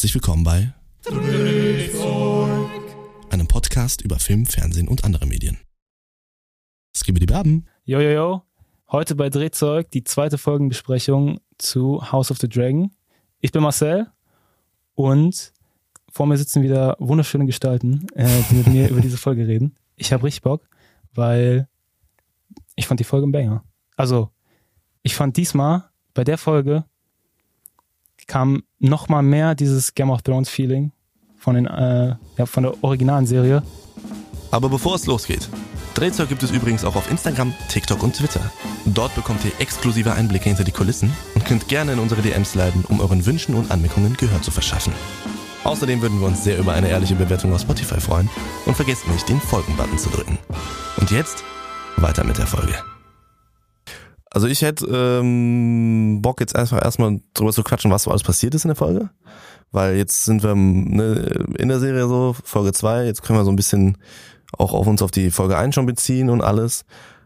[0.00, 0.72] herzlich willkommen bei
[3.28, 5.58] einem Podcast über Film, Fernsehen und andere Medien.
[6.96, 7.66] Skibidi Baben.
[7.84, 8.42] Yo, yo, yo.
[8.90, 12.90] Heute bei Drehzeug die zweite Folgenbesprechung zu House of the Dragon.
[13.40, 14.06] Ich bin Marcel
[14.94, 15.52] und
[16.10, 19.76] vor mir sitzen wieder wunderschöne Gestalten, äh, die mit mir über diese Folge reden.
[19.96, 20.62] Ich habe richtig Bock,
[21.12, 21.68] weil
[22.74, 23.64] ich fand die Folge ein Banger.
[23.96, 24.30] Also,
[25.02, 26.86] ich fand diesmal bei der Folge
[28.26, 30.92] kam noch mal mehr dieses Game of Thrones Feeling
[31.36, 33.62] von den äh, ja, von der originalen Serie.
[34.50, 35.48] Aber bevor es losgeht,
[35.94, 38.40] Drehzeug gibt es übrigens auch auf Instagram, TikTok und Twitter.
[38.86, 42.84] Dort bekommt ihr exklusive Einblicke hinter die Kulissen und könnt gerne in unsere DMs leiten,
[42.88, 44.92] um euren Wünschen und Anmerkungen Gehör zu verschaffen.
[45.64, 48.30] Außerdem würden wir uns sehr über eine ehrliche Bewertung auf Spotify freuen
[48.66, 50.38] und vergesst nicht, den Folgen-Button zu drücken.
[50.96, 51.44] Und jetzt
[51.96, 52.74] weiter mit der Folge.
[54.32, 58.54] Also ich hätte ähm, Bock jetzt einfach erstmal drüber zu quatschen, was so alles passiert
[58.54, 59.10] ist in der Folge.
[59.72, 63.50] Weil jetzt sind wir ne, in der Serie so, Folge 2, jetzt können wir so
[63.50, 63.98] ein bisschen
[64.56, 66.84] auch auf uns auf die Folge 1 schon beziehen und alles.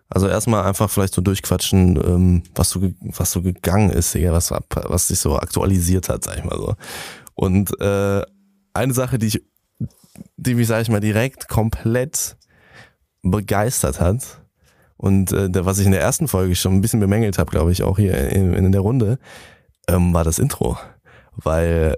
[0.09, 4.51] Also erstmal einfach vielleicht so durchquatschen, ähm, was so, was so gegangen ist, Digga, was,
[4.51, 6.75] was sich so aktualisiert hat, sag ich mal so.
[7.35, 8.23] Und äh,
[8.75, 9.43] eine Sache, die ich,
[10.37, 12.37] die mich, sag ich mal, direkt komplett
[13.23, 14.44] begeistert hat,
[14.97, 17.83] und äh, was ich in der ersten Folge schon ein bisschen bemängelt habe, glaube ich,
[17.83, 19.19] auch hier in, in der Runde,
[19.89, 20.79] ähm, war das Intro.
[21.37, 21.97] Weil,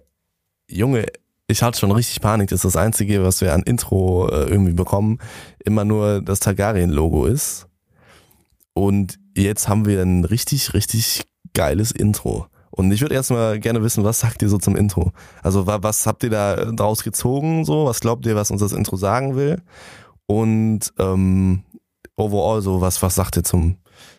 [0.69, 1.07] Junge,
[1.47, 5.19] ich hatte schon richtig Panik, dass das Einzige, was wir an Intro äh, irgendwie bekommen,
[5.65, 7.67] immer nur das Targaryen-Logo ist.
[8.73, 11.25] Und jetzt haben wir ein richtig, richtig
[11.55, 12.47] geiles Intro.
[12.71, 15.13] Und ich würde erstmal gerne wissen, was sagt ihr so zum Intro?
[15.43, 17.65] Also was habt ihr da draus gezogen?
[17.65, 19.63] So, was glaubt ihr, was uns das Intro sagen will?
[20.27, 21.63] Und ähm,
[22.17, 23.77] overall so, was, was sagt ihr zum,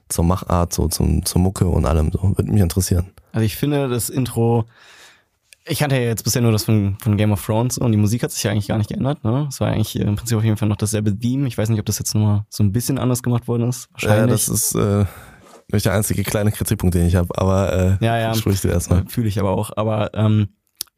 [0.10, 2.22] zur Machart, so zum, zur Mucke und allem so?
[2.22, 3.12] Würde mich interessieren.
[3.32, 4.66] Also ich finde das Intro,
[5.66, 8.24] ich hatte ja jetzt bisher nur das von, von Game of Thrones und die Musik
[8.24, 9.24] hat sich ja eigentlich gar nicht geändert.
[9.24, 9.48] Ne?
[9.50, 11.48] Es war eigentlich im Prinzip auf jeden Fall noch dasselbe Theme.
[11.48, 13.90] Ich weiß nicht, ob das jetzt nochmal so ein bisschen anders gemacht worden ist.
[13.92, 14.20] Wahrscheinlich.
[14.20, 15.06] Ja, das ist äh,
[15.72, 19.06] nicht der einzige kleine Kritikpunkt, den ich habe, aber äh, ja, ja, sprich du erstmal.
[19.08, 19.72] Fühle ich aber auch.
[19.76, 20.50] Aber ähm,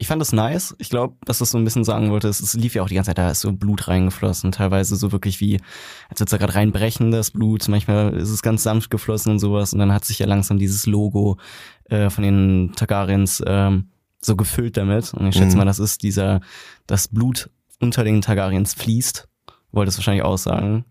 [0.01, 0.73] ich fand das nice.
[0.79, 2.95] Ich glaube, dass das so ein bisschen sagen wollte, es, es lief ja auch die
[2.95, 5.59] ganze Zeit, da ist so Blut reingeflossen, teilweise so wirklich wie,
[6.07, 7.67] als würde es da gerade reinbrechen, das Blut.
[7.67, 9.73] Manchmal ist es ganz sanft geflossen und sowas.
[9.73, 11.37] Und dann hat sich ja langsam dieses Logo
[11.89, 13.89] äh, von den Targaryens ähm,
[14.21, 15.13] so gefüllt damit.
[15.13, 15.57] Und ich schätze mhm.
[15.57, 16.39] mal, das ist dieser,
[16.87, 17.49] das Blut
[17.81, 19.27] unter den Targaryens fließt.
[19.73, 20.85] Wollte es wahrscheinlich aussagen.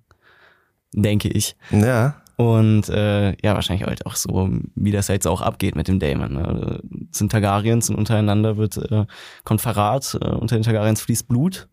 [0.93, 1.57] Denke ich.
[1.71, 2.21] Ja.
[2.39, 6.35] Und äh, ja, wahrscheinlich halt auch so, wie das jetzt auch abgeht mit dem Damon.
[6.35, 6.81] Ne?
[7.11, 9.07] Sind Targaryens und untereinander wird äh,
[9.43, 11.69] kommt Verrat, äh, unter den Targaryens fließt Blut.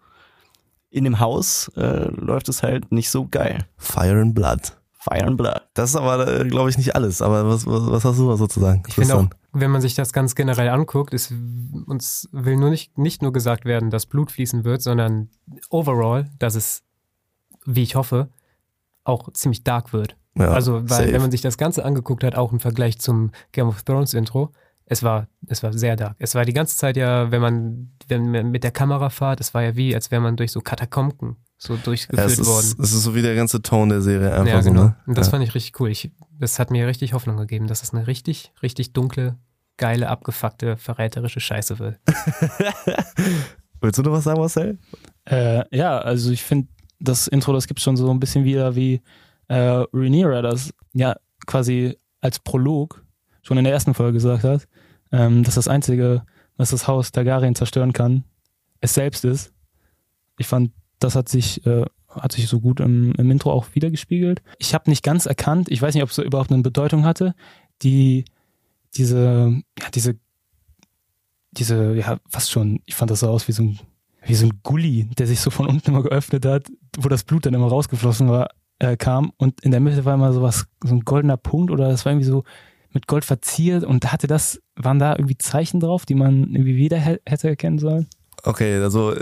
[0.90, 3.60] In dem Haus äh, läuft es halt nicht so geil.
[3.78, 4.76] Fire and Blood.
[4.92, 5.62] Fire and Blood.
[5.76, 7.22] Das ist aber, äh, glaube ich, nicht alles.
[7.22, 8.82] Aber was, was, was hast du da sozusagen?
[8.88, 11.32] Ich finde auch, wenn man sich das ganz generell anguckt, ist
[11.86, 15.30] uns will nur nicht, nicht nur gesagt werden, dass Blut fließen wird, sondern
[15.70, 16.82] overall, dass es,
[17.66, 18.30] wie ich hoffe,
[19.04, 20.18] auch ziemlich dark wird.
[20.38, 21.14] Ja, also, weil, safe.
[21.14, 24.52] wenn man sich das Ganze angeguckt hat, auch im Vergleich zum Game of Thrones Intro,
[24.86, 26.16] es war, es war sehr dark.
[26.20, 29.54] Es war die ganze Zeit ja, wenn man, wenn man mit der Kamera fahrt, es
[29.54, 32.76] war ja wie, als wäre man durch so Katakomben so durchgeführt ja, es worden.
[32.84, 34.82] Es ist so wie der ganze Ton der Serie einfach ja, genau.
[34.82, 34.96] so, ne?
[35.08, 35.32] Und das ja.
[35.32, 35.90] fand ich richtig cool.
[35.90, 39.38] Ich, das hat mir richtig Hoffnung gegeben, dass es eine richtig, richtig dunkle,
[39.78, 42.00] geile, abgefuckte, verräterische Scheiße wird.
[43.82, 44.78] Willst du noch was sagen, Marcel?
[45.26, 46.68] Äh, ja, also ich finde,
[47.00, 49.02] das Intro, das gibt schon so ein bisschen wieder wie
[49.48, 53.04] äh, Rhaenyra das ja quasi als Prolog
[53.42, 54.68] schon in der ersten Folge gesagt hat,
[55.12, 56.24] ähm, dass das Einzige,
[56.58, 58.24] was das Haus Targaryen zerstören kann,
[58.82, 59.54] es selbst ist.
[60.38, 64.42] Ich fand, das hat sich, äh, hat sich so gut im, im Intro auch wiedergespiegelt.
[64.58, 67.36] Ich habe nicht ganz erkannt, ich weiß nicht, ob es überhaupt eine Bedeutung hatte,
[67.82, 68.26] die
[68.96, 70.18] diese, ja, diese,
[71.52, 73.80] diese, ja, fast schon, ich fand das so aus wie so ein,
[74.26, 77.46] wie so ein Gully, der sich so von unten immer geöffnet hat, wo das Blut
[77.46, 78.50] dann immer rausgeflossen war
[78.86, 81.90] äh, kam und in der Mitte war immer so was, so ein goldener Punkt oder
[81.90, 82.44] das war irgendwie so
[82.92, 86.98] mit Gold verziert und hatte das, waren da irgendwie Zeichen drauf, die man irgendwie wieder
[86.98, 88.08] hätte erkennen sollen?
[88.44, 89.14] Okay, also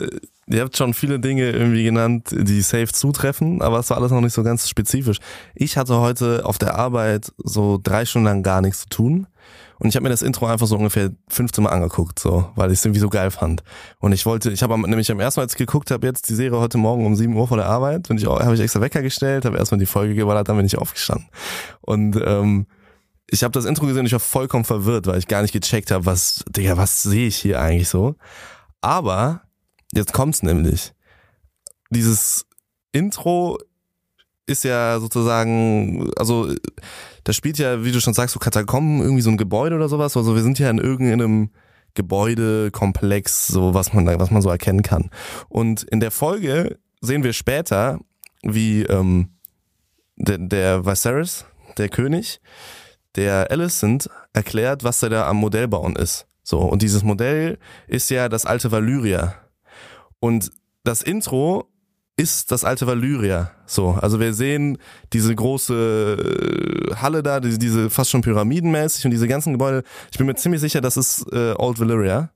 [0.48, 4.22] ihr habt schon viele Dinge irgendwie genannt, die safe zutreffen, aber es war alles noch
[4.22, 5.18] nicht so ganz spezifisch.
[5.56, 9.28] Ich hatte heute auf der Arbeit so drei Stunden lang gar nichts zu tun
[9.80, 12.80] und ich habe mir das Intro einfach so ungefähr 15 Mal angeguckt, so, weil ich
[12.80, 13.64] es irgendwie so geil fand.
[14.00, 16.36] Und ich wollte, ich habe nämlich am ersten Mal, als ich geguckt habe, jetzt die
[16.36, 19.02] Serie heute Morgen um 7 Uhr vor der Arbeit, bin ich habe ich extra Wecker
[19.02, 21.28] gestellt, habe erstmal die Folge geballert, dann bin ich aufgestanden.
[21.82, 22.68] Und ähm,
[23.30, 25.92] ich habe das Intro gesehen und ich war vollkommen verwirrt, weil ich gar nicht gecheckt
[25.92, 28.16] habe, was, Digga, was sehe ich hier eigentlich so?
[28.82, 29.42] Aber
[29.94, 30.94] jetzt kommt's nämlich.
[31.90, 32.46] Dieses
[32.92, 33.58] Intro
[34.46, 36.54] ist ja sozusagen, also
[37.24, 40.18] da spielt ja, wie du schon sagst, so Katakomben, irgendwie so ein Gebäude oder sowas.
[40.18, 41.50] Also wir sind ja in irgendeinem
[41.94, 45.10] Gebäudekomplex, so was man, was man so erkennen kann.
[45.48, 48.00] Und in der Folge sehen wir später,
[48.42, 49.30] wie ähm,
[50.18, 51.46] der, der Viserys,
[51.78, 52.42] der König,
[53.16, 56.28] der Alicent erklärt, was er da am Modell bauen ist.
[56.44, 57.58] So, und dieses Modell
[57.88, 59.36] ist ja das alte Valyria.
[60.20, 60.52] Und
[60.84, 61.70] das Intro
[62.16, 63.52] ist das alte Valyria.
[63.66, 64.78] So, also wir sehen
[65.14, 69.84] diese große äh, Halle da, diese, diese fast schon pyramidenmäßig und diese ganzen Gebäude.
[70.12, 72.30] Ich bin mir ziemlich sicher, das ist äh, Old Valyria.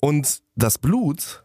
[0.00, 1.42] Und das Blut,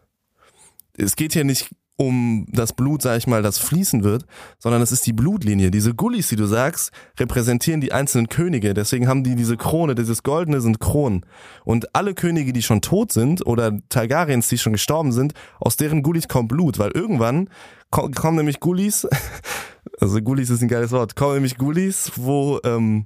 [0.98, 4.25] es geht hier nicht um das Blut, sag ich mal, das fließen wird,
[4.57, 5.69] sondern es ist die Blutlinie.
[5.69, 8.73] Diese Gullis, die du sagst, repräsentieren die einzelnen Könige.
[8.73, 11.25] Deswegen haben die diese Krone, dieses Goldene sind Kronen.
[11.65, 16.01] Und alle Könige, die schon tot sind oder Targaryens, die schon gestorben sind, aus deren
[16.01, 17.49] Gullis kommt Blut, weil irgendwann
[17.91, 19.07] kommen nämlich Gullis,
[19.99, 23.05] also Gullis ist ein geiles Wort, kommen nämlich Gullis, wo ähm,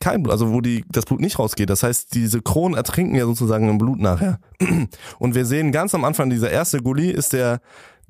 [0.00, 1.70] kein Blut, also wo die, das Blut nicht rausgeht.
[1.70, 4.38] Das heißt, diese Kronen ertrinken ja sozusagen im Blut nachher.
[5.18, 7.60] Und wir sehen ganz am Anfang, dieser erste Gully ist der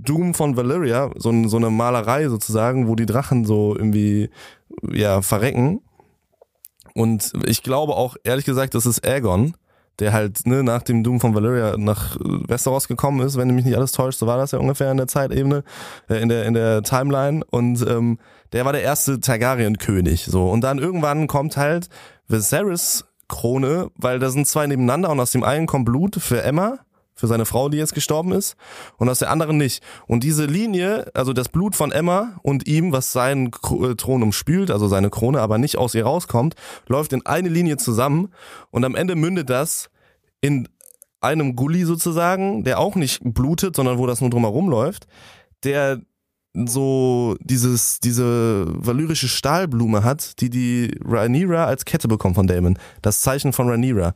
[0.05, 4.31] Doom von Valyria, so, so eine Malerei sozusagen, wo die Drachen so irgendwie
[4.93, 5.81] ja verrecken.
[6.95, 9.57] Und ich glaube auch, ehrlich gesagt, das ist Aegon,
[9.99, 13.77] der halt ne, nach dem Doom von Valyria nach Westeros gekommen ist, wenn mich nicht
[13.77, 15.65] alles täuscht, so war das ja ungefähr in der Zeitebene,
[16.09, 17.45] äh, in der in der Timeline.
[17.51, 18.19] Und ähm,
[18.53, 20.25] der war der erste Targaryen-König.
[20.25, 21.89] So und dann irgendwann kommt halt
[22.29, 26.79] Viserys Krone, weil da sind zwei nebeneinander und aus dem einen kommt Blut für Emma
[27.25, 28.55] für seine Frau, die jetzt gestorben ist,
[28.99, 29.83] und aus der anderen nicht.
[30.07, 34.71] Und diese Linie, also das Blut von Emma und ihm, was seinen äh, Thron umspült,
[34.71, 36.55] also seine Krone, aber nicht aus ihr rauskommt,
[36.87, 38.29] läuft in eine Linie zusammen
[38.71, 39.89] und am Ende mündet das
[40.43, 40.69] in
[41.23, 45.07] einem Gully sozusagen, der auch nicht blutet, sondern wo das nur drumherum läuft,
[45.65, 46.03] der
[46.53, 52.79] so dieses diese valyrische Stahlblume hat, die die Rhaenyra als Kette bekommt von Damon.
[53.01, 54.15] Das Zeichen von Rhaenyra.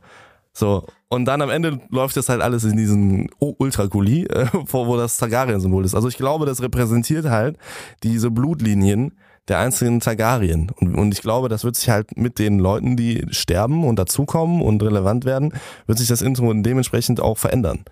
[0.53, 5.17] So, und dann am Ende läuft das halt alles in diesen Ultra-Gully, äh, wo das
[5.17, 5.95] Targaryen-Symbol ist.
[5.95, 7.57] Also ich glaube, das repräsentiert halt
[8.03, 9.13] diese Blutlinien
[9.47, 10.71] der einzelnen Targaryen.
[10.79, 14.61] Und, und ich glaube, das wird sich halt mit den Leuten, die sterben und dazukommen
[14.61, 15.53] und relevant werden,
[15.87, 17.83] wird sich das Intro dementsprechend auch verändern.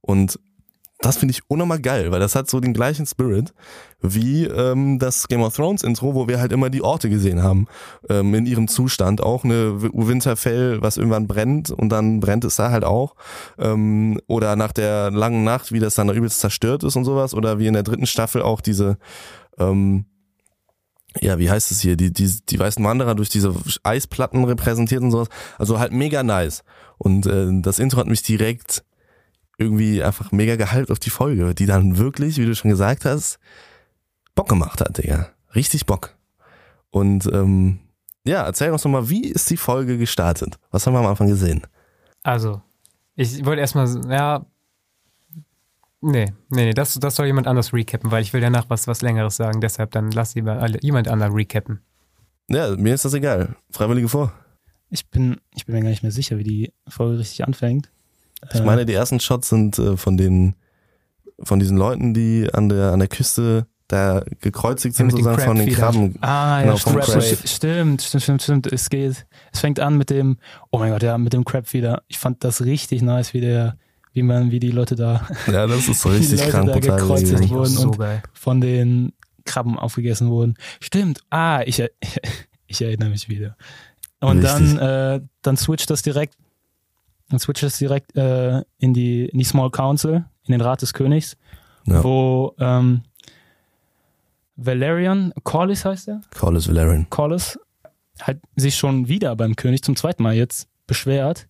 [0.00, 0.38] Und
[1.02, 3.52] das finde ich unnormal geil, weil das hat so den gleichen Spirit
[4.00, 7.66] wie ähm, das Game of Thrones Intro, wo wir halt immer die Orte gesehen haben
[8.08, 9.20] ähm, in ihrem Zustand.
[9.20, 13.14] Auch eine Winterfell, was irgendwann brennt und dann brennt es da halt auch.
[13.58, 17.34] Ähm, oder nach der langen Nacht, wie das dann übelst zerstört ist und sowas.
[17.34, 18.96] Oder wie in der dritten Staffel auch diese
[19.58, 20.06] ähm,
[21.20, 25.10] ja, wie heißt es hier, die, die, die weißen Wanderer durch diese Eisplatten repräsentiert und
[25.10, 25.28] sowas.
[25.58, 26.64] Also halt mega nice.
[26.96, 28.82] Und äh, das Intro hat mich direkt
[29.62, 33.38] irgendwie einfach mega gehypt auf die Folge, die dann wirklich, wie du schon gesagt hast,
[34.34, 35.28] Bock gemacht hat, Digga.
[35.54, 36.16] Richtig Bock.
[36.90, 37.80] Und ähm,
[38.24, 40.58] ja, erzähl uns nochmal, wie ist die Folge gestartet?
[40.70, 41.62] Was haben wir am Anfang gesehen?
[42.22, 42.62] Also,
[43.16, 44.46] ich wollte erstmal, ja,
[46.00, 49.02] nee, nee, nee, das, das soll jemand anders recappen, weil ich will danach was, was
[49.02, 51.80] Längeres sagen, deshalb dann lass lieber jemand anders recappen.
[52.48, 53.56] Ja, mir ist das egal.
[53.70, 54.32] Freiwillige vor.
[54.90, 57.90] Ich bin, ich bin mir gar nicht mehr sicher, wie die Folge richtig anfängt.
[58.52, 60.56] Ich meine, die ersten Shots sind äh, von den,
[61.42, 65.70] von diesen Leuten, die an der, an der Küste da gekreuzigt sind, sozusagen von den
[65.70, 66.16] Krabben.
[66.22, 69.26] Ah, ja, genau, stimmt, stimmt, stimmt, stimmt, stimmt, es geht.
[69.52, 70.38] Es fängt an mit dem,
[70.70, 72.02] oh mein Gott, ja, mit dem Crab wieder.
[72.08, 73.76] Ich fand das richtig nice, wie der,
[74.14, 76.78] wie man, wie die Leute da, ja, das ist so richtig die Leute krank, da
[76.78, 78.22] gekreuzigt wurden so und geil.
[78.32, 79.12] von den
[79.44, 80.54] Krabben aufgegessen wurden.
[80.80, 81.90] Stimmt, ah, ich, ich,
[82.66, 83.56] ich erinnere mich wieder.
[84.20, 84.78] Und Richtig.
[84.78, 86.36] dann, äh, dann switcht das direkt
[87.32, 90.92] dann switcht es direkt äh, in, die, in die Small Council, in den Rat des
[90.92, 91.36] Königs,
[91.86, 92.04] Ja.
[92.04, 93.02] wo ähm,
[94.56, 97.08] Valerian, Corlys heißt er, Corlys Valerian.
[97.10, 97.58] Corlys,
[98.20, 101.48] halt sich schon wieder beim König zum zweiten Mal jetzt beschwert,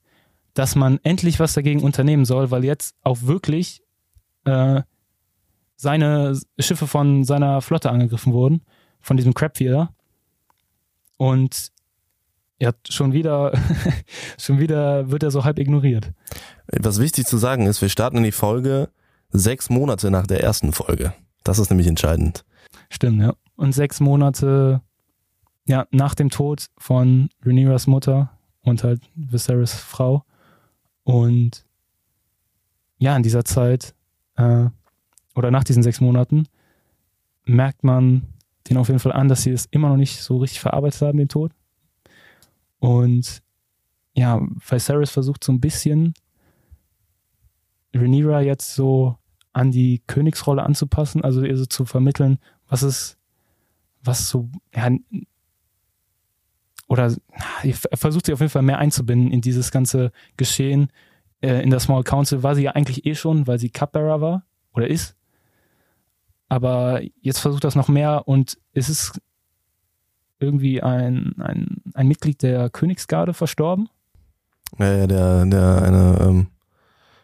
[0.55, 3.83] dass man endlich was dagegen unternehmen soll, weil jetzt auch wirklich
[4.45, 4.83] äh,
[5.77, 8.63] seine Schiffe von seiner Flotte angegriffen wurden,
[9.01, 9.93] von diesem Crabfeeder.
[11.17, 11.73] Und
[12.63, 13.53] ja, schon wieder,
[14.39, 16.13] schon wieder wird er so halb ignoriert.
[16.69, 18.89] Was wichtig zu sagen ist, wir starten in die Folge
[19.31, 21.13] sechs Monate nach der ersten Folge.
[21.43, 22.45] Das ist nämlich entscheidend.
[22.89, 23.35] Stimmt, ja.
[23.57, 24.81] Und sechs Monate
[25.67, 30.23] ja, nach dem Tod von Rhaenyras Mutter und halt Viserys Frau.
[31.03, 31.67] Und
[32.99, 33.93] ja, in dieser Zeit
[34.37, 34.67] äh,
[35.35, 36.47] oder nach diesen sechs Monaten
[37.45, 38.23] merkt man
[38.71, 41.19] den auf jeden Fall an, dass sie es immer noch nicht so richtig verarbeitet haben,
[41.19, 41.51] den Tod.
[42.83, 43.45] Und
[44.13, 46.15] ja, Viserys versucht so ein bisschen
[47.95, 49.17] Rhaenyra jetzt so
[49.53, 53.19] an die Königsrolle anzupassen, also ihr so zu vermitteln, was ist,
[54.03, 54.91] was so, ja,
[56.89, 57.15] oder
[57.63, 60.91] er versucht sie auf jeden Fall mehr einzubinden in dieses ganze Geschehen,
[61.41, 64.45] äh, in der Small Council war sie ja eigentlich eh schon, weil sie Cupbearer war
[64.75, 65.15] oder ist.
[66.49, 69.21] Aber jetzt versucht das noch mehr und es ist
[70.43, 73.89] irgendwie ein, ein, ein Mitglied der Königsgarde verstorben.
[74.79, 76.47] Ja, ja, der, der eine, ähm,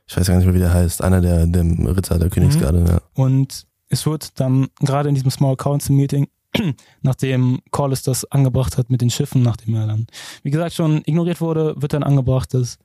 [0.07, 1.65] ich weiß gar nicht mehr, wie der heißt, einer der, der
[1.97, 3.01] Ritter der Königsgarde, ja.
[3.15, 6.29] Und es wird dann gerade in diesem Small Council Meeting,
[7.03, 10.07] nachdem Corliss das angebracht hat mit den Schiffen, nachdem er dann,
[10.43, 12.79] wie gesagt, schon ignoriert wurde, wird dann angebracht, dass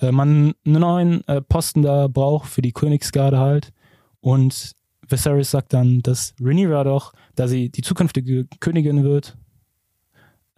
[0.00, 3.72] äh, man einen neuen äh, Posten da braucht für die Königsgarde halt.
[4.20, 4.72] Und
[5.08, 9.36] Viserys sagt dann, dass Rhaenyra doch, da sie die zukünftige Königin wird,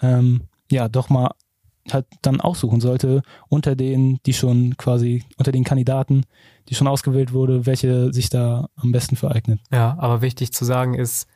[0.02, 1.30] ähm, ja, doch mal
[1.90, 6.24] halt dann aussuchen sollte unter denen, die schon quasi, unter den Kandidaten,
[6.68, 9.60] die schon ausgewählt wurde, welche sich da am besten vereignet.
[9.72, 11.26] Ja, aber wichtig zu sagen ist,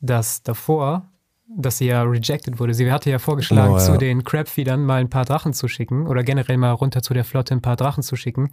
[0.00, 1.08] dass davor,
[1.48, 2.74] dass sie ja rejected wurde.
[2.74, 3.82] Sie hatte ja vorgeschlagen, Oh, ja.
[3.82, 7.24] zu den Crabfeedern mal ein paar Drachen zu schicken oder generell mal runter zu der
[7.24, 8.50] Flotte ein paar Drachen zu schicken,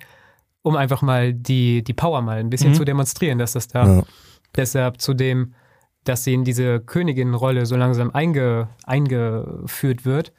[0.62, 2.76] um einfach mal die, die Power mal ein bisschen Mhm.
[2.76, 4.04] zu demonstrieren, dass das da Ja.
[4.56, 5.54] deshalb zu dem,
[6.04, 10.32] dass sie in diese Königin-Rolle so langsam einge, eingeführt wird.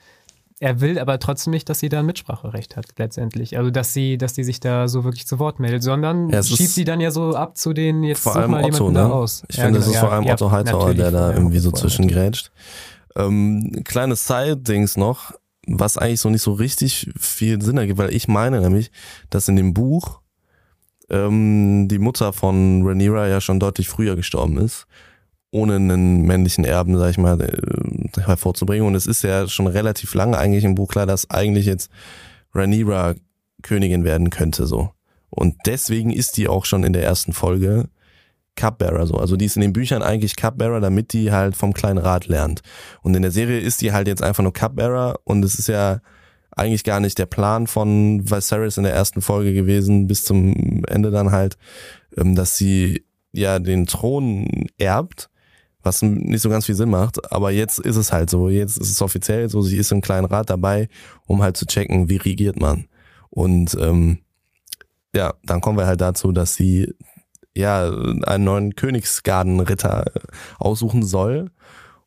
[0.58, 3.58] Er will aber trotzdem nicht, dass sie da ein Mitspracherecht hat, letztendlich.
[3.58, 6.48] Also, dass sie, dass die sich da so wirklich zu Wort meldet, sondern Ja, es
[6.48, 9.08] schiebt sie dann ja so ab zu den, jetzt Vor allem mal Otto, jemanden ne?
[9.08, 9.42] da aus.
[9.48, 10.08] Ich Ja, finde, es genau, ist ja.
[10.08, 12.52] vor allem Otto natürlich, der da irgendwie so zwischengrätscht.
[13.16, 15.32] Ähm, kleines Side-Dings noch,
[15.66, 18.92] was eigentlich so nicht so richtig viel Sinn ergibt, weil ich meine nämlich,
[19.30, 20.20] dass in dem Buch
[21.10, 24.86] ähm, die Mutter von Rhaenyra ja schon deutlich früher gestorben ist,
[25.52, 28.86] ohne einen männlichen Erben, sag ich mal, äh, hervorzubringen.
[28.86, 31.90] Und es ist ja schon relativ lange eigentlich im Buch klar, dass eigentlich jetzt
[32.54, 33.14] Rhaenyra
[33.62, 34.90] Königin werden könnte, so.
[35.30, 37.88] Und deswegen ist die auch schon in der ersten Folge
[38.56, 39.14] Cupbearer so.
[39.14, 42.62] Also die ist in den Büchern eigentlich Cupbearer, damit die halt vom kleinen Rat lernt.
[43.02, 46.00] Und in der Serie ist die halt jetzt einfach nur Cupbearer und es ist ja
[46.54, 51.10] eigentlich gar nicht der Plan von Viserys in der ersten Folge gewesen, bis zum Ende
[51.10, 51.56] dann halt,
[52.16, 55.30] ähm, dass sie ja den Thron erbt,
[55.82, 58.90] was nicht so ganz viel Sinn macht, aber jetzt ist es halt so, jetzt ist
[58.90, 60.88] es offiziell so, sie ist im kleinen Rat dabei,
[61.26, 62.86] um halt zu checken, wie regiert man.
[63.30, 64.18] Und ähm,
[65.14, 66.94] ja, dann kommen wir halt dazu, dass sie
[67.54, 70.04] ja einen neuen Königsgardenritter
[70.58, 71.50] aussuchen soll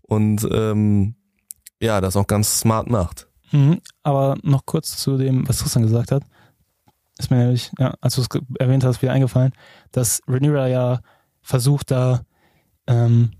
[0.01, 1.15] und ähm,
[1.81, 3.27] ja, das auch ganz smart macht.
[3.51, 3.81] Mhm.
[4.03, 6.23] Aber noch kurz zu dem, was Tristan gesagt hat.
[7.17, 8.27] Ist mir nämlich, ja, als du es
[8.59, 9.53] erwähnt hast, wieder eingefallen,
[9.91, 10.99] dass Rhaenyra ja
[11.41, 12.25] versucht, da
[12.87, 13.31] ähm,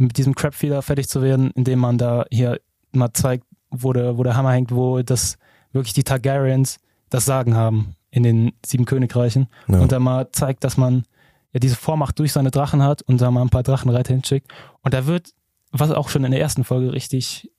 [0.00, 2.60] mit diesem Crabfeeder fertig zu werden, indem man da hier
[2.92, 5.38] mal zeigt, wo der, wo der Hammer hängt, wo das
[5.72, 6.78] wirklich die Targaryens
[7.10, 9.48] das Sagen haben in den sieben Königreichen.
[9.68, 9.78] Ja.
[9.78, 11.04] Und da mal zeigt, dass man
[11.52, 14.50] ja diese Vormacht durch seine Drachen hat und da mal ein paar Drachenreiter hinschickt.
[14.82, 15.32] Und da wird,
[15.70, 17.50] was auch schon in der ersten Folge richtig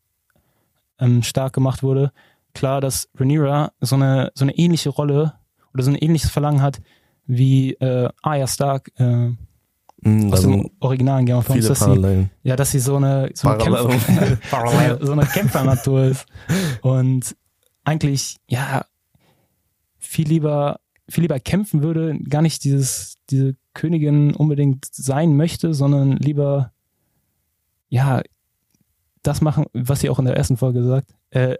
[0.99, 2.11] ähm, stark gemacht wurde,
[2.53, 5.33] klar, dass Rhaenyra so eine, so eine ähnliche Rolle
[5.73, 6.81] oder so ein ähnliches Verlangen hat
[7.27, 9.29] wie äh, Arya Stark äh,
[10.01, 13.29] Mhm, aus also dem originalen Game of Thrones, dass sie, ja, dass sie so eine,
[13.33, 13.63] so eine.
[13.63, 16.25] Kämpfer, so eine Kämpfernatur ist
[16.81, 17.35] und
[17.83, 18.85] eigentlich, ja,
[19.97, 26.17] viel lieber, viel lieber kämpfen würde, gar nicht dieses, diese Königin unbedingt sein möchte, sondern
[26.17, 26.71] lieber,
[27.89, 28.21] ja,
[29.23, 31.57] das machen, was sie auch in der ersten Folge sagt, äh,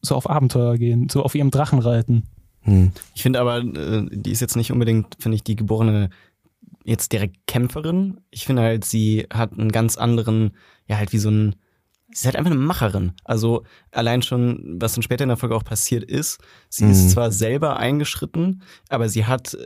[0.00, 2.24] so auf Abenteuer gehen, so auf ihrem Drachen reiten.
[2.62, 2.92] Hm.
[3.14, 6.10] Ich finde aber, äh, die ist jetzt nicht unbedingt, finde ich, die geborene
[6.90, 8.20] jetzt direkt Kämpferin.
[8.30, 10.52] Ich finde halt, sie hat einen ganz anderen,
[10.86, 11.54] ja halt wie so ein,
[12.08, 13.12] sie ist halt einfach eine Macherin.
[13.24, 16.90] Also allein schon, was dann später in der Folge auch passiert ist, sie Mhm.
[16.90, 19.56] ist zwar selber eingeschritten, aber sie hat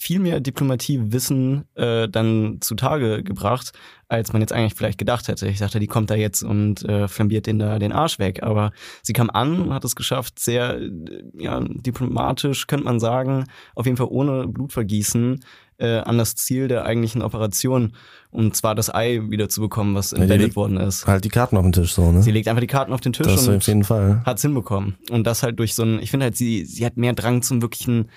[0.00, 3.72] viel mehr Diplomatiewissen äh, dann zutage gebracht,
[4.08, 5.46] als man jetzt eigentlich vielleicht gedacht hätte.
[5.48, 8.42] Ich dachte, die kommt da jetzt und äh, flambiert den da den Arsch weg.
[8.42, 10.90] Aber sie kam an und hat es geschafft, sehr äh,
[11.34, 15.44] ja, diplomatisch, könnte man sagen, auf jeden Fall ohne Blutvergießen,
[15.78, 17.92] äh, an das Ziel der eigentlichen Operation,
[18.30, 21.06] und zwar das Ei wieder zu bekommen, was die entwendet worden ist.
[21.06, 22.22] Halt die Karten auf den Tisch so, ne?
[22.22, 24.22] Sie legt einfach die Karten auf den Tisch Das und auf jeden Fall.
[24.24, 24.96] hat's hinbekommen.
[25.10, 27.60] Und das halt durch so ein, ich finde halt, sie, sie hat mehr Drang zum
[27.62, 28.08] wirklichen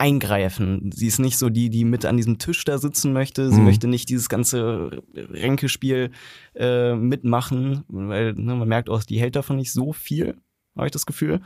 [0.00, 0.92] Eingreifen.
[0.94, 3.50] Sie ist nicht so die, die mit an diesem Tisch da sitzen möchte.
[3.50, 3.64] Sie Mhm.
[3.64, 6.10] möchte nicht dieses ganze Ränkespiel
[6.54, 10.36] äh, mitmachen, weil ne, man merkt auch, die hält davon nicht so viel,
[10.78, 11.40] habe ich das Gefühl.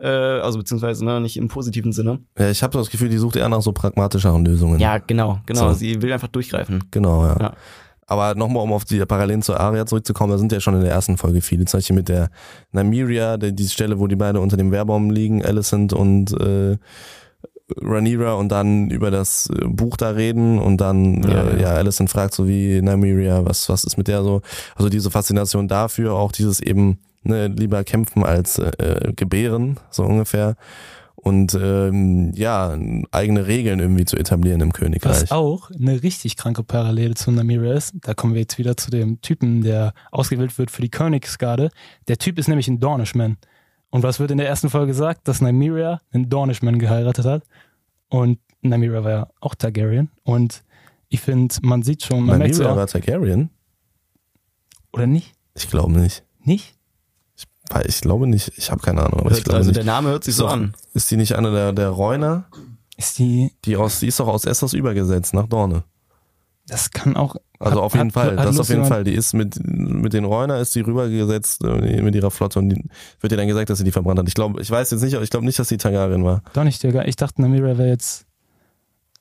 [0.00, 2.20] Äh, also beziehungsweise ne, nicht im positiven Sinne.
[2.38, 4.78] Ja, ich habe so das Gefühl, die sucht eher nach so pragmatischeren Lösungen.
[4.78, 5.68] Ja, genau, genau.
[5.68, 5.74] So.
[5.74, 6.84] Sie will einfach durchgreifen.
[6.90, 7.36] Genau, ja.
[7.40, 7.52] Ja.
[8.06, 10.92] Aber nochmal, um auf die Parallelen zur Aria zurückzukommen, da sind ja schon in der
[10.92, 11.66] ersten Folge viele.
[11.66, 12.30] Zum Beispiel mit der
[12.72, 16.78] Nymeria, der, die Stelle, wo die beide unter dem Wehrbaum liegen, Alicent und äh,
[17.76, 21.68] Rhaenyra und dann über das äh, Buch da reden und dann, Ja, äh, ja.
[21.68, 24.40] ja, Alicent fragt so wie Nymeria, was, was ist mit der so?
[24.74, 30.04] Also diese Faszination dafür, auch dieses eben, ne, lieber kämpfen als äh, äh, gebären, so
[30.04, 30.56] ungefähr.
[31.14, 32.78] und ähm, ja,
[33.10, 35.22] eigene Regeln irgendwie zu etablieren im Königreich.
[35.22, 38.90] Was auch eine richtig kranke Parallele zu Namira ist, da kommen wir jetzt wieder zu
[38.90, 41.70] dem Typen, der ausgewählt wird für die Königsgarde.
[42.06, 43.36] Der Typ ist nämlich ein Dornishman.
[43.90, 45.26] Und was wird in der ersten Folge gesagt?
[45.26, 47.42] Dass Nymeria einen Dornishman geheiratet hat.
[48.08, 50.10] Und Nymeria war ja auch Targaryen.
[50.24, 50.62] Und
[51.08, 53.50] ich finde, man sieht schon, man Nymeria war Targaryen?
[54.92, 55.34] oder nicht?
[55.54, 56.24] Ich glaube nicht.
[56.44, 56.77] Nicht?
[57.70, 58.52] Weil Ich glaube nicht.
[58.56, 59.20] Ich habe keine Ahnung.
[59.20, 59.76] Aber ich glaube also nicht.
[59.76, 60.74] der Name hört sich so doch- an.
[60.94, 62.44] Ist die nicht eine der, der Reuner?
[62.96, 65.84] Ist die, Die, aus, die ist doch aus Essos übergesetzt nach Dorne.
[66.66, 67.36] das kann auch.
[67.60, 69.02] Also hat- auf jeden hat- Fall, hat das auf jeden Fall.
[69.04, 72.84] Die ist mit, mit den Reuner ist die rübergesetzt äh, mit ihrer Flotte und die,
[73.20, 74.28] wird ihr dann gesagt, dass sie die verbrannt hat.
[74.28, 76.42] Ich glaube, ich weiß jetzt nicht, aber ich glaube nicht, dass sie Targaryen war.
[76.52, 77.04] Doch nicht, Digga.
[77.04, 78.26] Ich dachte, Nymeria wäre jetzt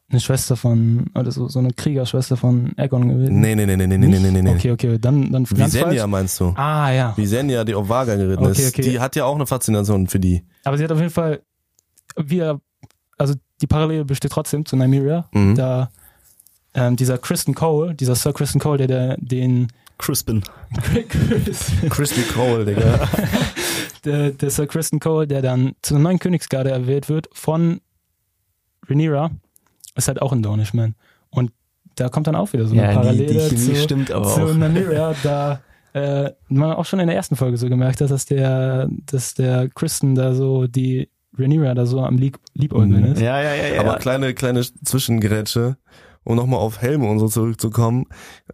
[0.09, 3.41] eine Schwester von, oder so, so eine Kriegerschwester von Aegon gewesen.
[3.41, 4.51] Nee, nee, nee, nee, nee, nee, nee, nee, nee.
[4.55, 6.05] Okay, okay, dann, dann Visenya falsch.
[6.07, 6.53] meinst du?
[6.55, 7.13] Ah, ja.
[7.17, 8.83] Visenya, die auf Vaga geritten Okay, ist, okay.
[8.89, 10.43] die hat ja auch eine Faszination für die.
[10.63, 11.41] Aber sie hat auf jeden Fall,
[12.15, 12.61] wir,
[13.17, 15.55] also die Parallele besteht trotzdem zu Nymeria, Mhm.
[15.55, 15.91] da
[16.73, 20.43] ähm, dieser Kristen Cole, dieser Sir Kristen Cole, der, der den Crispin.
[21.89, 23.09] Crispy Cole, Digga.
[24.05, 27.81] der, der Sir Kristen Cole, der dann zur neuen Königsgarde erwählt wird von
[28.87, 29.31] Rhaenyra,
[29.97, 30.95] ist halt auch ein Dornishman.
[31.29, 31.51] Und
[31.95, 34.25] da kommt dann auch wieder so eine Ja, die, Parallele die Chemie zu, stimmt aber
[34.27, 34.53] zu auch.
[34.53, 35.61] Nymeria, da
[35.93, 39.67] äh, man auch schon in der ersten Folge so gemerkt hat, dass der, dass der
[39.69, 43.11] Kristen da so die Rhaenyra da so am Lieb Liebäugeln Mhm.
[43.13, 43.21] ist.
[43.21, 43.79] Ja, ja, ja, ja.
[43.81, 45.77] Aber kleine, kleine Zwischengrätsche,
[46.27, 48.05] um nochmal auf Helme und so zurückzukommen.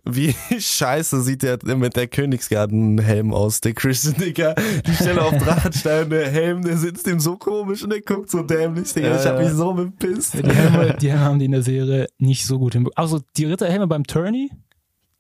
[0.06, 4.53] Wie scheiße sieht der mit der Königsgarten-Helm aus, der Christian, Digga.
[4.86, 8.44] Die Stelle auf Drachenstein, der Helm, der sitzt ihm so komisch und der guckt so
[8.44, 9.08] dämlich, Digga.
[9.08, 9.46] Ja, ich hab ja.
[9.46, 10.36] mich so bepisst.
[10.36, 12.98] Die Helme, die Helme haben die in der Serie nicht so gut hinbekommen.
[12.98, 14.51] Also die Ritterhelme beim Tourney,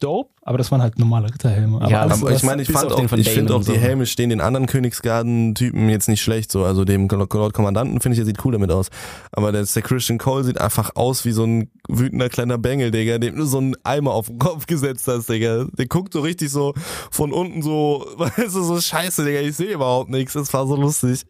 [0.03, 1.77] dope, aber das waren halt normale Ritterhelme.
[1.77, 3.73] Aber Ja, alles Aber ich meine, ich fand auch, ich finde auch, die so.
[3.73, 6.65] Helme stehen den anderen Königsgarden-Typen jetzt nicht schlecht so.
[6.65, 8.89] Also dem Lord Kommandanten finde ich, der sieht cool damit aus.
[9.31, 13.17] Aber der, der Christian Cole sieht einfach aus wie so ein wütender kleiner Bengel, Digga,
[13.17, 15.65] dem du so einen Eimer auf den Kopf gesetzt hast, Digga.
[15.77, 16.73] Der guckt so richtig so
[17.09, 20.33] von unten so, weißt du, so scheiße, Digga, ich sehe überhaupt nichts.
[20.33, 21.25] Das war so lustig.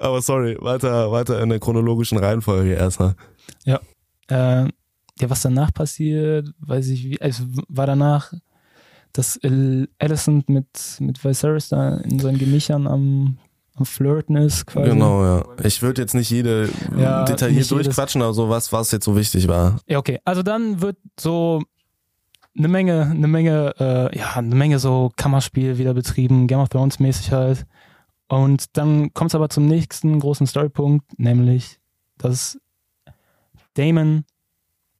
[0.00, 3.14] Aber sorry, weiter, weiter in der chronologischen Reihenfolge erstmal.
[4.28, 4.68] Äh,
[5.20, 7.20] ja, was danach passiert, weiß ich wie.
[7.20, 8.32] Es war danach,
[9.12, 9.38] dass
[9.98, 10.66] Alicent mit,
[11.00, 13.38] mit Viserys da in seinen Gemächern am,
[13.74, 14.90] am Flirten ist, quasi.
[14.90, 15.44] Genau, ja.
[15.62, 19.16] Ich würde jetzt nicht jede Ja, detailliert nicht durchquatschen, aber so was, was jetzt so
[19.16, 19.80] wichtig war.
[19.86, 20.20] Ja, okay.
[20.24, 21.62] Also dann wird so
[22.56, 26.98] eine Menge, eine Menge, äh, ja, eine Menge so Kammerspiel wieder betrieben, Game of Thrones
[26.98, 27.66] mäßig halt.
[28.28, 31.78] Und dann kommt es aber zum nächsten großen Storypunkt, nämlich,
[32.18, 32.58] dass
[33.74, 34.24] Damon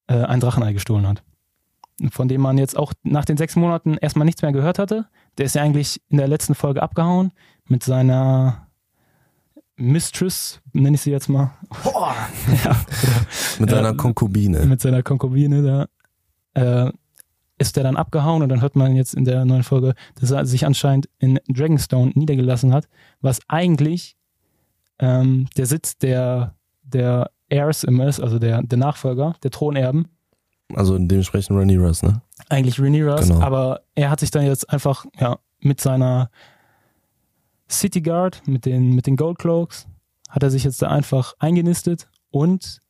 [0.09, 1.23] äh, ein Drachenei gestohlen hat.
[2.11, 5.07] Von dem man jetzt auch nach den sechs Monaten erstmal nichts mehr gehört hatte.
[5.37, 7.33] Der ist ja eigentlich in der letzten Folge abgehauen
[7.67, 8.67] mit seiner
[9.77, 11.53] Mistress, nenne ich sie jetzt mal.
[13.59, 14.65] Mit Ja, seiner Konkubine.
[14.67, 15.89] mit seiner Konkubine
[16.55, 16.93] da, äh,
[17.59, 20.47] ist der dann abgehauen und dann hört man jetzt in der neuen Folge, dass er
[20.47, 22.89] sich anscheinend in Dragonstone niedergelassen hat,
[23.21, 24.17] was eigentlich
[25.01, 30.09] ähm, der Sitz der, der Heirs immer ist, also der, der Nachfolger, der Thronerben,
[30.75, 32.23] Also dementsprechend Rhaenyras, ne?
[32.49, 33.41] eigentlich Rhaenyras, Genau.
[33.41, 36.31] aber er hat sich dann jetzt einfach ja, mit seiner
[37.71, 39.87] City Guard, mit den, mit den Gold Cloaks,
[40.29, 42.81] hat er sich jetzt da einfach eingenistet und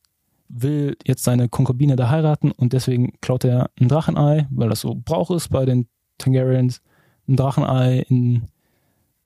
[0.48, 4.94] will jetzt seine Konkubine da heiraten und deswegen klaut er ein Drachenei, weil das so
[5.04, 6.80] Brauch ist bei den Targaryens,
[7.28, 8.46] ein Drachenei in,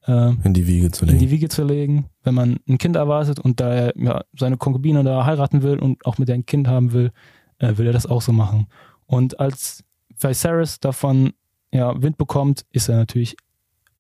[0.07, 1.21] äh, In die Wiege zu in legen.
[1.21, 5.05] die Wiege zu legen, wenn man ein Kind erwartet und da er ja, seine Konkubine
[5.05, 7.13] da heiraten will und auch mit der ein Kind haben will,
[7.59, 8.69] äh, will er das auch so machen.
[9.07, 9.85] Und als
[10.19, 11.33] Viserys davon
[11.73, 13.37] ja, Wind bekommt, ist er natürlich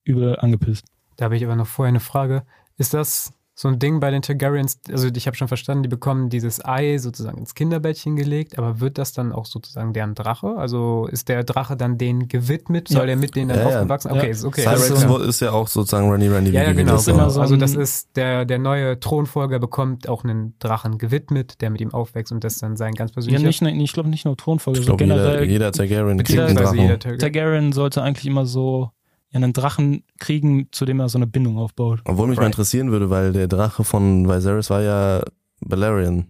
[0.04, 0.86] übel angepisst.
[1.16, 2.44] Da habe ich aber noch vorher eine Frage.
[2.76, 4.80] Ist das so ein Ding bei den Targaryens?
[4.90, 8.98] Also ich habe schon verstanden, die bekommen dieses Ei sozusagen ins Kinderbettchen gelegt, aber wird
[8.98, 10.56] das dann auch sozusagen deren Drache?
[10.56, 12.88] Also ist der Drache dann denen gewidmet?
[12.88, 13.06] Soll Ja.
[13.06, 13.76] der mit denen dann Ja, ja.
[13.78, 14.08] aufgewachsen?
[14.14, 14.20] Ja.
[14.20, 14.64] Okay, ist okay.
[14.64, 16.92] Das Cyrex ist so- ist ja auch sozusagen Rhaenyra in die Ja, ja, genau.
[16.92, 20.98] Das ist immer so also das ist der, der neue Thronfolger bekommt auch einen Drachen
[20.98, 23.92] gewidmet, der mit ihm aufwächst und das dann sein ganz Ja, persönlicher nicht, nur- ich
[23.92, 25.48] glaube nicht nur Thronfolge, Ich so glaube, jeder, generell.
[25.48, 26.78] jeder Targaryen kriegt einen Drachen.
[26.80, 27.20] jeder Targaryen.
[27.20, 28.90] Targaryen sollte eigentlich immer so
[29.32, 32.00] ja, einen Drachen kriegen, zu dem er so eine Bindung aufbaut.
[32.04, 32.52] Obwohl mich mal Right.
[32.52, 35.22] interessieren würde, weil der Drache von Viserys war ja
[35.60, 36.26] Balerion.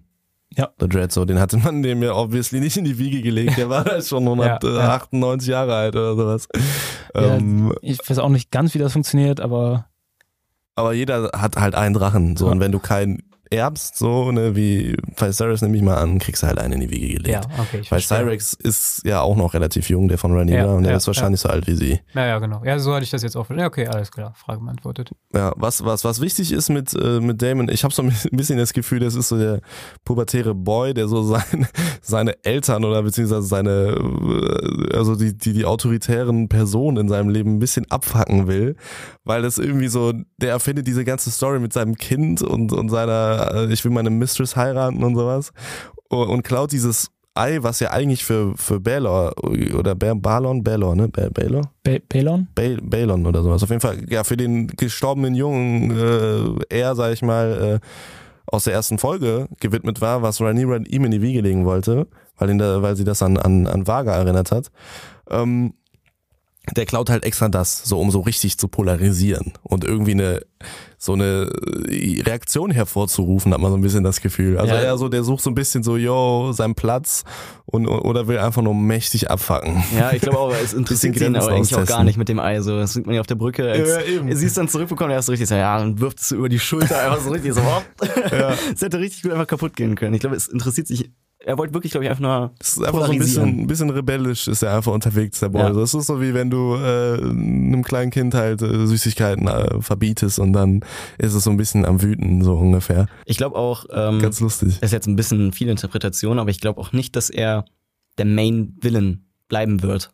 [0.57, 0.69] Ja.
[0.81, 3.57] Der Dread, so, den hatte man dem ja obviously nicht in die Wiege gelegt.
[3.57, 6.47] Der war da schon Ja, 198 Jahre alt oder sowas.
[7.15, 7.37] Ja.
[7.37, 9.87] Ähm, Ich weiß auch nicht ganz, wie das funktioniert, aber
[10.75, 12.37] aber jeder hat halt einen Drachen.
[12.37, 12.53] So, Ja.
[12.53, 16.47] und wenn du keinen erbst, so, ne, wie Viserys nehme ich mal an, kriegst du
[16.47, 17.29] halt einen in die Wiege gelegt.
[17.29, 17.83] Ja, okay.
[17.89, 18.01] Weil.
[18.01, 21.07] Cyrex ist ja auch noch relativ jung, der von Rhaenyra, Ja, und der ja, ist
[21.07, 22.01] wahrscheinlich so alt wie sie.
[22.15, 22.63] Ja, ja, genau.
[22.65, 23.49] Ja, so hatte ich das jetzt auch.
[23.51, 24.33] Ja, okay, alles klar.
[24.37, 25.11] Frage beantwortet.
[25.35, 28.59] Ja, was, was, was wichtig ist mit, äh, mit Damon, ich habe so ein bisschen
[28.59, 29.61] das Gefühl, das ist so der
[30.05, 31.69] pubertäre Boy, der so seine,
[32.01, 37.57] seine Eltern oder beziehungsweise seine, äh, also die, die, die autoritären Personen in seinem Leben
[37.57, 38.77] ein bisschen abfacken will,
[39.25, 43.42] weil das irgendwie so, der erfindet diese ganze Story mit seinem Kind und, und seiner,
[43.51, 45.53] äh, ich will meine Mistress heiraten und sowas
[46.09, 49.33] und, klaut dieses Ei, was ja eigentlich für, für Baelor
[49.75, 51.09] oder Ba- Balon, Baelor, ne?
[51.09, 51.63] Ba- Baelor?
[51.83, 52.47] Ba Balon?
[52.55, 53.63] Bal Balon oder sowas.
[53.63, 55.91] Auf jeden Fall, ja, für den gestorbenen Jungen,
[56.69, 57.87] äh, er, sag ich mal, äh,
[58.45, 62.51] aus der ersten Folge gewidmet war, was Rhaenyra ihm in die Wiege legen wollte, weil,
[62.51, 64.71] ihn da, weil sie das an, an, an Vaga erinnert hat.
[65.31, 65.73] Ähm,
[66.77, 70.43] der klaut halt extra das, so um so richtig zu polarisieren und irgendwie eine
[70.97, 71.51] so eine
[71.89, 74.57] äh, Reaktion hervorzurufen, hat man so ein bisschen das Gefühl.
[74.57, 74.81] Also Ja.
[74.83, 77.25] er so, der sucht so ein bisschen so, yo, seinen Platz
[77.67, 79.83] und oder will einfach nur mächtig abfacken.
[79.99, 82.61] Ja, ich glaube auch, es interessiert ihn aber eigentlich auch gar nicht mit dem Ei.
[82.61, 83.69] So, das sieht man ja auf der Brücke.
[83.69, 84.29] Als, Ja, eben.
[84.29, 86.49] Er siehst dann zurückbekommen, er ist so richtig so, ja, und wirft es so über
[86.49, 87.85] die Schulter einfach so richtig so, hopp.
[88.31, 90.15] Das hätte richtig gut einfach kaputt gehen können.
[90.15, 91.11] Ich glaube, es interessiert sich,
[91.45, 93.91] er wollte wirklich, glaube ich, einfach nur Es ist einfach so ein bisschen, ein bisschen
[93.91, 95.63] rebellisch, ist er einfach unterwegs, der Boy.
[95.63, 95.71] Ja.
[95.71, 100.39] Das ist so wie wenn du äh, einem kleinen Kind halt äh, Süßigkeiten äh, verbietest
[100.39, 100.85] und dann
[101.19, 103.07] ist es so ein bisschen am Wüten, so ungefähr.
[103.25, 104.79] Ich glaube auch, ähm, Ganz lustig.
[104.81, 107.65] das ist jetzt ein bisschen viel Interpretation, aber ich glaube auch nicht, dass er
[108.19, 110.11] der Main Villain bleiben wird.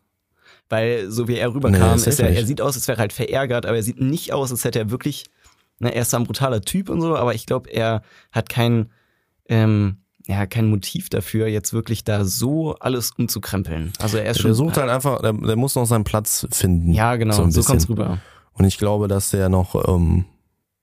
[0.69, 3.13] Weil so wie er rüberkam, Nee, ist er, er sieht aus, als wäre er halt
[3.13, 5.25] verärgert, aber er sieht nicht aus, als hätte er wirklich,
[5.79, 8.89] ne, er ist ein brutaler Typ und so, aber ich glaube, er hat kein,
[9.47, 9.97] ähm,
[10.29, 13.91] ja, kein Motiv dafür, jetzt wirklich da so alles umzukrempeln.
[13.99, 14.49] Also er ist schon.
[14.49, 16.93] Der sucht halt einfach, der, der muss noch seinen Platz finden.
[16.93, 18.19] ja, genau, so so, kommt's rüber.
[18.53, 20.25] Und ich glaube, dass der noch, ähm,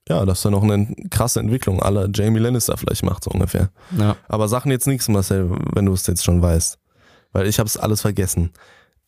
[0.09, 3.71] ja, dass er noch eine krasse Entwicklung aller Jamie Lannister vielleicht macht, so ungefähr.
[3.97, 4.17] Ja.
[4.29, 6.79] Aber Sachen jetzt nichts, Marcel, wenn du es jetzt schon weißt.
[7.33, 8.51] Weil ich habe es alles vergessen.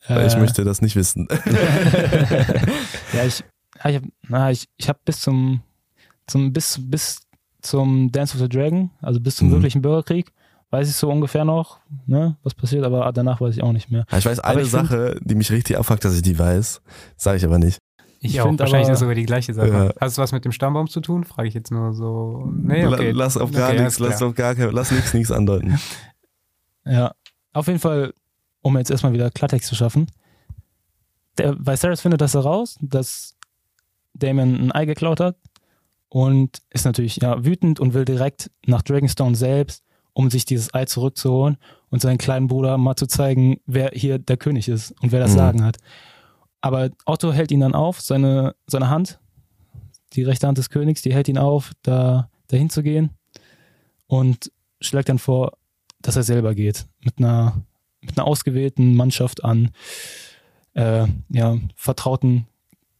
[0.06, 1.26] Weil ich Äh, möchte das nicht wissen.
[3.12, 3.40] Ja, ich,
[3.82, 5.62] ja, ich habe na, ich, ich hab bis zum,
[6.26, 7.20] zum bis, bis
[7.60, 9.52] zum Dance of the Dragon, also bis zum Mhm.
[9.52, 10.32] wirklichen Bürgerkrieg,
[10.70, 14.04] weiß ich so ungefähr noch, ne, was passiert, aber danach weiß ich auch nicht mehr.
[14.16, 16.80] Ich weiß Aber eine ich find- Sache, die mich richtig abfuckt, dass ich die weiß.
[17.16, 17.78] Sage ich aber nicht.
[18.20, 18.46] Ich Ich auch.
[18.46, 19.68] find Wahrscheinlich aber- ist sogar die gleiche Sache.
[19.68, 19.84] Ja.
[20.00, 21.24] Hat es was mit dem Stammbaum zu tun?
[21.24, 22.50] Frage ich jetzt nur so.
[22.52, 23.12] Nee, okay.
[23.12, 25.78] La- Lass auf gar Okay, nichts, lass auf gar kein, lass nichts, nichts andeuten.
[26.84, 27.12] Ja,
[27.52, 28.14] auf jeden Fall,
[28.62, 30.06] um jetzt erstmal wieder Klartext zu schaffen.
[31.36, 33.36] Der Viserys findet das heraus, dass
[34.14, 35.36] Damon ein Ei geklaut hat
[36.08, 40.84] und ist natürlich ja wütend und will direkt nach Dragonstone selbst, um sich dieses Ei
[40.86, 41.58] zurückzuholen
[41.90, 45.32] und seinen kleinen Bruder mal zu zeigen, wer hier der König ist und wer das
[45.32, 45.36] Mhm.
[45.36, 45.76] Sagen hat.
[46.60, 49.20] Aber Otto hält ihn dann auf, seine, seine Hand,
[50.14, 53.10] die rechte Hand des Königs, die hält ihn auf, da dahin zu gehen
[54.06, 55.52] und schlägt dann vor,
[56.00, 56.86] dass er selber geht.
[57.00, 57.62] Mit einer,
[58.00, 59.70] mit einer ausgewählten Mannschaft an
[60.74, 62.46] äh, ja, vertrauten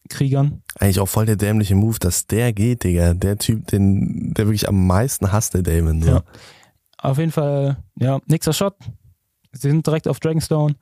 [0.09, 0.61] Kriegern.
[0.79, 3.13] Eigentlich auch voll der dämliche Move, dass der geht, Digga.
[3.13, 6.01] Der Typ, den, der wirklich am meisten hasst, der Damon.
[6.01, 6.09] So.
[6.09, 6.23] Ja.
[6.97, 8.75] Auf jeden Fall, ja, nächster Shot.
[9.51, 10.75] Sie sind direkt auf Dragonstone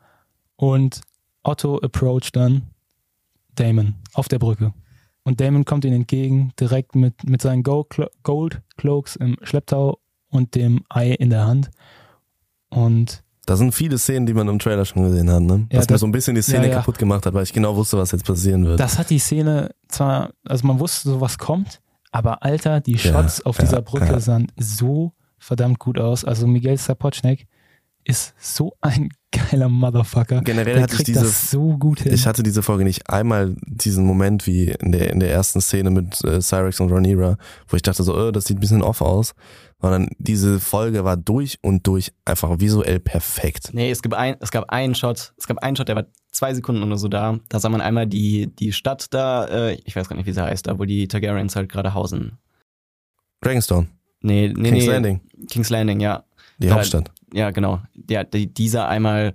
[0.56, 1.02] und
[1.44, 2.64] Otto approach dann
[3.56, 4.74] Damon auf der Brücke.
[5.24, 7.90] Und Damon kommt ihnen entgegen, direkt mit, mit seinen Gold
[8.78, 11.70] Cloaks im Schlepptau und dem Ei in der Hand.
[12.70, 15.68] Und Da sind viele Szenen, die man im Trailer schon gesehen hat, ne?
[15.72, 16.76] Ja, Was mir das- so ein bisschen die Szene ja, ja.
[16.80, 18.78] kaputt gemacht hat, weil ich genau wusste, was jetzt passieren wird.
[18.80, 21.80] das hat die Szene zwar, also man wusste, sowas kommt,
[22.12, 26.26] aber Alter, die Shots auf dieser Brücke sahen so verdammt gut aus.
[26.26, 27.48] Also Miguel Sapochnik
[28.08, 30.42] ist so ein geiler Motherfucker.
[30.42, 32.14] Generell Der hatte ich kriegt diese, das so gut hin.
[32.14, 35.90] ich hatte diese Folge nicht einmal diesen Moment wie in der, in der ersten Szene
[35.90, 39.02] mit äh, Cyrex und Rhaenyra, wo ich dachte so, oh, das sieht ein bisschen off
[39.02, 39.36] aus,
[39.82, 43.72] sondern diese Folge war durch und durch einfach visuell perfekt.
[43.74, 46.54] Nee, es, gibt ein, es gab einen Shot, es gab einen Shot, der war zwei
[46.54, 47.40] Sekunden oder so da.
[47.50, 50.44] Da sah man einmal die, die Stadt da, äh, ich weiß gar nicht, wie sie
[50.44, 52.38] heißt, da wo die Targaryens halt gerade hausen.
[53.42, 53.88] Dragonstone,
[54.22, 54.92] Nee, nee, King's nee.
[54.92, 56.24] Landing, King's Landing, ja.
[56.58, 57.12] Die Da- Hauptstadt.
[57.34, 57.82] Ja, genau.
[58.10, 59.34] Ja, die, dieser einmal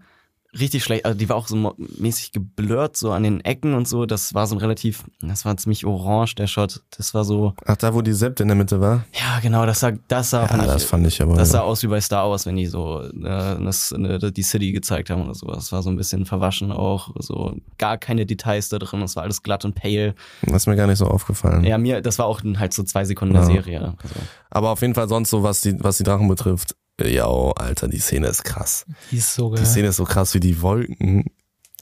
[0.59, 4.05] richtig schlecht, also die war auch so mäßig geblurrt, so an den Ecken und so.
[4.05, 6.83] Das war so ein relativ, das war ziemlich orange, der Shot.
[6.95, 9.05] Das war so, Ach, da wo die Sept in der Mitte war?
[9.19, 11.37] ja, genau, das sah, das sah, Ja, fand das ich, fand ich aber.
[11.37, 14.73] das sah aus wie bei Star Wars, wenn die so äh, das, äh, die City
[14.73, 15.57] gezeigt haben oder sowas.
[15.57, 19.01] Das war so ein bisschen verwaschen auch, so gar keine Details da drin.
[19.01, 20.15] Das war alles glatt und pale.
[20.43, 21.65] das ist mir gar nicht so aufgefallen.
[21.65, 23.49] Ja, mir, das war auch halt so zwei Sekunden der Ja.
[23.49, 23.81] Serie.
[24.03, 24.15] Also,
[24.51, 26.77] Aber auf jeden Fall sonst so, was die, was die Drachen betrifft.
[27.09, 28.85] Ja, oh, Alter, die Szene ist krass.
[29.11, 29.67] die ist so Die geil.
[29.67, 31.25] Szene ist so krass, wie die Wolken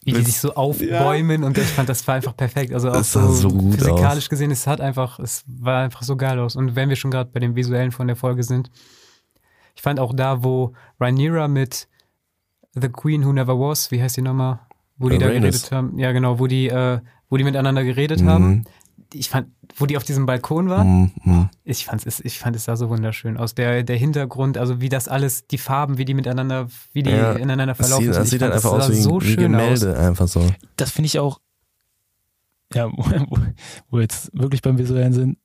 [0.02, 2.72] wie die sich so aufbäumen und ich fand, das war einfach perfekt.
[2.72, 4.28] Also auch Das sah so, so gut physikalisch aus.
[4.30, 6.56] gesehen, es hat einfach, es war einfach so geil aus.
[6.56, 8.70] Und wenn wir schon gerade bei dem Visuellen von der Folge sind,
[9.76, 11.86] ich fand auch da, wo Rhaenyra mit
[12.74, 14.60] The Queen Who Never Was, wie heißt die nochmal?
[14.96, 15.98] Wo die Äh, da geredet haben.
[15.98, 18.64] Ja, genau, wo die, äh, wo die miteinander geredet haben.
[19.12, 21.48] Ich fand, wo die auf diesem Balkon waren, Mhm, mhm.
[21.64, 23.54] ich fand es, ich fand es da so wunderschön aus.
[23.54, 27.32] Der, der Hintergrund, also wie das alles, die Farben, wie die miteinander, wie die Ja,
[27.32, 28.22] ineinander Das verlaufen sieht, sind.
[28.22, 30.46] das sieht halt einfach aus sah wie, so wie schön Gemälde, einfach so.
[30.76, 31.40] das finde ich auch,
[32.72, 33.36] ja, wo, wo,
[33.90, 35.38] wo wir jetzt wirklich beim Visuellen sind,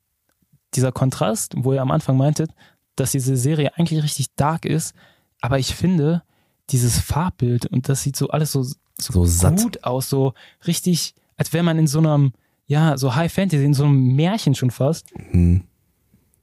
[0.74, 2.50] dieser Kontrast, wo ihr am Anfang meintet,
[2.96, 4.94] dass diese Serie eigentlich richtig dark ist,
[5.40, 6.22] aber ich finde,
[6.70, 9.60] dieses Farbbild und das sieht so alles so, so, So satt.
[9.62, 10.34] gut aus, so
[10.66, 12.32] richtig, als wäre man in so einem,
[12.66, 15.06] ja, so High Fantasy, in so einem Märchen schon fast.
[15.32, 15.64] Mhm.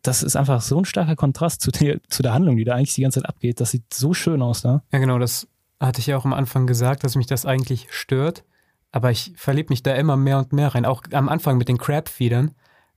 [0.01, 2.93] Das ist einfach so ein starker Kontrast zu der, zu der Handlung, die da eigentlich
[2.93, 3.61] die ganze Zeit abgeht.
[3.61, 4.83] Das sieht so schön aus da.
[4.91, 5.47] Ja, genau, das
[5.79, 8.43] hatte ich ja auch am Anfang gesagt, dass mich das eigentlich stört.
[8.91, 10.85] Aber ich verliebe mich da immer mehr und mehr rein.
[10.85, 12.51] Auch am Anfang mit den Crab-Feedern.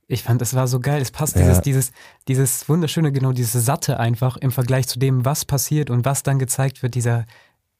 [0.09, 1.01] Ich fand, das war so geil.
[1.01, 1.41] Es passt Ja.
[1.41, 1.91] dieses, dieses,
[2.27, 6.39] dieses wunderschöne, genau, dieses Satte einfach im Vergleich zu dem, was passiert und was dann
[6.39, 6.93] gezeigt wird.
[6.95, 7.25] Dieser,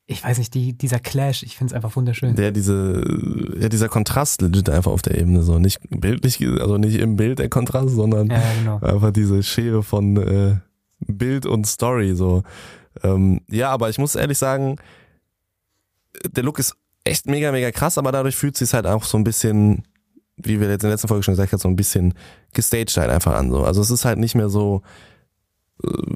[0.10, 1.44] ich weiß nicht, die, dieser Clash.
[1.44, 2.34] Ich finde es einfach wunderschön.
[2.36, 3.04] Der, diese,
[3.60, 7.40] ja, dieser Kontrast legit einfach auf der Ebene, so nicht bildlich, also nicht im Bild
[7.40, 8.80] der Kontrast, sondern Ja, genau.
[8.80, 10.56] einfach diese Schere von äh,
[11.00, 12.44] Bild und Story, so.
[13.04, 14.78] Ähm, ja, aber ich muss ehrlich sagen,
[16.32, 19.26] der Look ist echt mega, mega krass, aber dadurch fühlt sich halt auch so ein
[19.26, 19.84] bisschen,
[20.38, 22.14] wie wir jetzt in der letzten Folge schon gesagt haben, so ein bisschen
[22.54, 23.64] gestaged halt einfach an, so.
[23.64, 24.84] Also es ist halt nicht mehr so,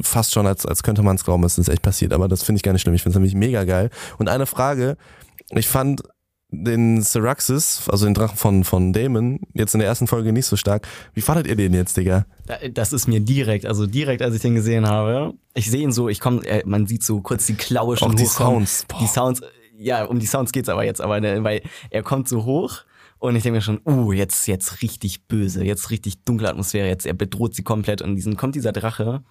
[0.01, 2.13] fast schon, als, als könnte man es glauben, es ist echt passiert.
[2.13, 2.95] Aber das finde ich gar nicht schlimm.
[2.95, 3.89] Ich finde es nämlich mega geil.
[4.17, 4.97] Und eine Frage,
[5.51, 6.01] ich fand
[6.53, 10.57] den Syraxis, also den Drachen von, von Damon, jetzt in der ersten Folge nicht so
[10.57, 10.85] stark.
[11.13, 12.25] Wie fandet ihr den jetzt, Digga?
[12.45, 15.33] Da- Das ist mir direkt, also direkt, als ich den gesehen habe.
[15.53, 18.25] Ich sehe ihn so, ich komme, man sieht so kurz die Klaue schon Auch die
[18.25, 18.65] hochkommen.
[18.67, 18.85] Sounds.
[18.89, 18.97] Boah.
[18.99, 19.41] Die Sounds,
[19.77, 22.79] ja, um die Sounds geht's aber jetzt, aber ne, weil er kommt so hoch
[23.21, 27.05] und ich denke mir schon, uh, jetzt, jetzt richtig böse, jetzt richtig dunkle Atmosphäre, jetzt
[27.05, 29.23] er bedroht sie komplett und diesen kommt dieser Drache.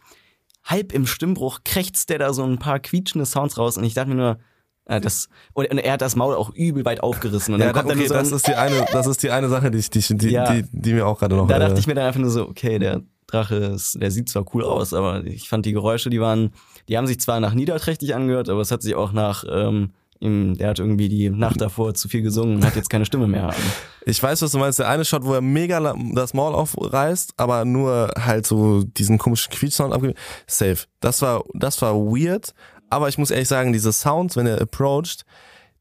[0.63, 4.11] Halb im Stimmbruch krächzt der da so ein paar quietschende Sounds raus und ich dachte
[4.11, 4.39] mir nur,
[4.85, 7.83] äh, das, und, er hat das Maul auch übel weit aufgerissen und Ja, dann da,
[7.83, 9.91] kommt okay, dann so das ist die eine, das ist die eine Sache, die, ich,
[9.91, 10.53] die, die, Ja.
[10.55, 11.49] die, die mir auch gerade noch.
[11.49, 14.29] da äh, dachte ich mir dann einfach nur so, okay, der Drache, ist, der sieht
[14.29, 16.53] zwar cool aus, aber ich fand die Geräusche, die waren,
[16.89, 20.57] die haben sich zwar nach niederträchtig angehört, aber es hat sich auch nach, ähm, ihm,
[20.57, 23.55] der hat irgendwie die Nacht davor zu viel gesungen und hat jetzt keine Stimme mehr.
[24.07, 24.79] Ich weiß, was du meinst.
[24.79, 29.53] Der eine Shot, wo er mega das Maul aufreißt, aber nur halt so diesen komischen
[29.53, 30.19] Quietschsound abgibt.
[30.47, 30.79] Safe.
[31.01, 32.55] Das war, das war weird.
[32.89, 35.27] Aber ich muss ehrlich sagen, diese Sounds, wenn er approacht,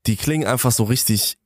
[0.05, 1.37] die klingen einfach so richtig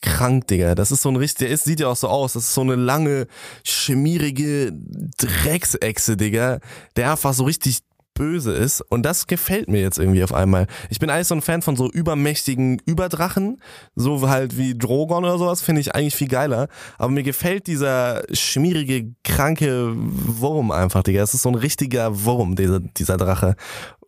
[0.00, 0.74] krank, Digga.
[0.74, 2.32] Das ist so ein richtig, der ist, sieht ja auch so aus.
[2.32, 3.26] Das ist so eine lange,
[3.62, 6.60] schmierige Drecksechse, Digga,
[6.96, 7.80] der einfach so richtig
[8.14, 8.80] böse ist.
[8.80, 10.66] Und das gefällt mir jetzt irgendwie auf einmal.
[10.90, 13.62] Ich bin eigentlich so ein Fan von so übermächtigen Überdrachen,
[13.94, 16.68] so halt wie Drogon oder sowas, finde ich eigentlich viel geiler.
[16.98, 21.22] Aber mir gefällt dieser schmierige, kranke Wurm einfach, Digga.
[21.22, 23.56] Es ist so ein richtiger Wurm, dieser, dieser Drache.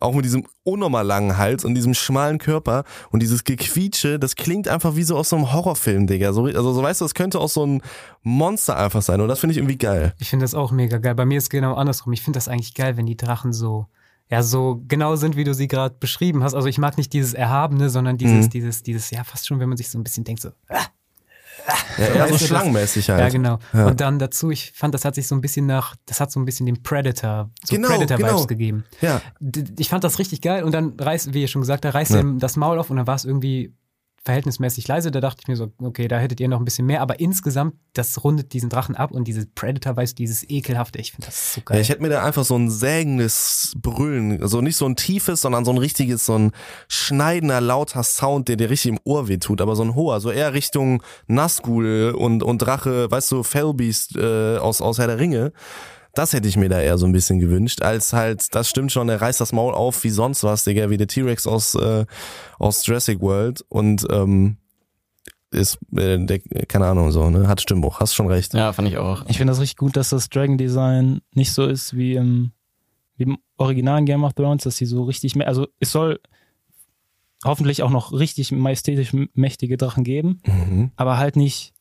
[0.01, 4.69] Auch mit diesem unnormal langen Hals und diesem schmalen Körper und dieses Gequietsche, das klingt
[4.69, 6.33] einfach wie so aus so einem Horrorfilm, Digga.
[6.33, 7.83] So, also so weißt du, das könnte auch so ein
[8.23, 10.15] Monster einfach sein und das finde ich irgendwie geil.
[10.19, 11.15] Ich finde das auch mega geil.
[11.15, 12.13] Bei mir ist es genau andersrum.
[12.13, 13.87] Ich finde das eigentlich geil, wenn die Drachen so,
[14.31, 16.55] ja, so genau sind, wie du sie gerade beschrieben hast.
[16.55, 18.51] Also ich mag nicht dieses Erhabene, sondern dieses, Mhm.
[18.51, 20.51] dieses, dieses, ja, fast schon, wenn man sich so ein bisschen denkt, so,
[21.99, 23.21] Ja, eher so schlangenmäßig halt.
[23.21, 23.59] ja, genau.
[23.73, 23.87] Ja.
[23.87, 26.41] Und dann dazu, ich fand, das hat sich so ein bisschen nach, das hat so
[26.41, 28.47] ein bisschen den Predator, so Genau, Predator-Vibes genau.
[28.47, 28.85] gegeben.
[29.01, 29.21] Ja.
[29.79, 32.21] Ich fand das richtig geil und dann reißt, wie ihr schon gesagt habt, reißt Ja.
[32.21, 33.75] ihm das Maul auf und dann war es irgendwie
[34.25, 35.11] verhältnismäßig leise.
[35.11, 37.75] Da dachte ich mir so, okay, da hättet ihr noch ein bisschen mehr, aber insgesamt,
[37.93, 41.77] das rundet diesen Drachen ab und dieses Predator-Weiß, dieses ekelhafte, ich finde das so geil.
[41.77, 45.43] Ja, ich hätte mir da einfach so ein sägendes Brüllen, also nicht so ein tiefes,
[45.43, 46.53] sondern so ein richtiges, so ein
[46.89, 50.55] schneidender, lauter Sound, der dir richtig im Ohr wehtut, aber so ein hoher, so eher
[50.55, 55.53] Richtung Nazgul und, und Drache, weißt du, Fellbeast äh, aus, aus Herr der Ringe.
[56.15, 59.09] Das hätte ich mir da eher so ein bisschen gewünscht, als halt, das stimmt schon,
[59.09, 62.07] er reißt das Maul auf wie sonst was, Digga, wie der T-Rex aus, äh,
[62.59, 64.57] aus Jurassic World und ähm,
[65.51, 68.55] ist, äh, der, keine Ahnung, so, ne, hat Stimmbruch, hast schon recht.
[68.55, 69.25] Ja, fand ich auch.
[69.29, 72.53] Ich finde das richtig gut, dass das Dragon Design nicht so ist wie im,
[73.17, 76.19] wie im originalen Game of Thrones, dass sie so richtig, mä- also es soll
[77.45, 80.91] hoffentlich auch noch richtig majestätisch mächtige Drachen geben, Mhm.
[80.97, 81.74] aber halt nicht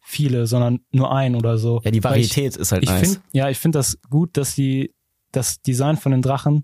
[0.00, 1.80] viele, sondern nur ein oder so.
[1.84, 3.00] Ja, die Weil ich- Varietät ist halt Ich nice.
[3.00, 4.92] finde, ja, ich finde das gut, dass sie
[5.32, 6.62] das Design von den Drachen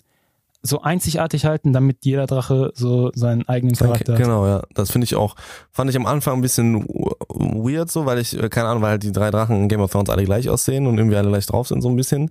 [0.62, 4.20] so einzigartig halten, damit jeder Drache so seinen eigenen Charakter hat.
[4.20, 4.62] Genau, ja.
[4.74, 5.36] Das finde ich auch,
[5.70, 6.84] fand ich am Anfang ein bisschen
[7.28, 9.92] weird so, weil ich, äh, keine Ahnung, weil halt die drei Drachen in Game of
[9.92, 12.30] Thrones alle gleich aussehen und irgendwie alle gleich drauf sind, so ein bisschen.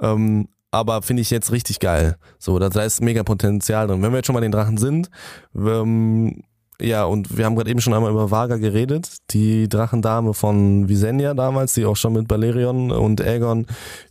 [0.00, 2.16] Ähm, aber finde ich jetzt richtig geil.
[2.38, 4.00] So, da, da ist mega Potenzial drin.
[4.00, 5.10] Wenn wir jetzt schon mal den Drachen sind,
[5.56, 6.44] ähm,
[6.82, 11.34] ja, und wir haben gerade eben schon einmal über Vaga geredet, die Drachendame von Visenya
[11.34, 13.66] damals, die auch schon mit Balerion und Aegon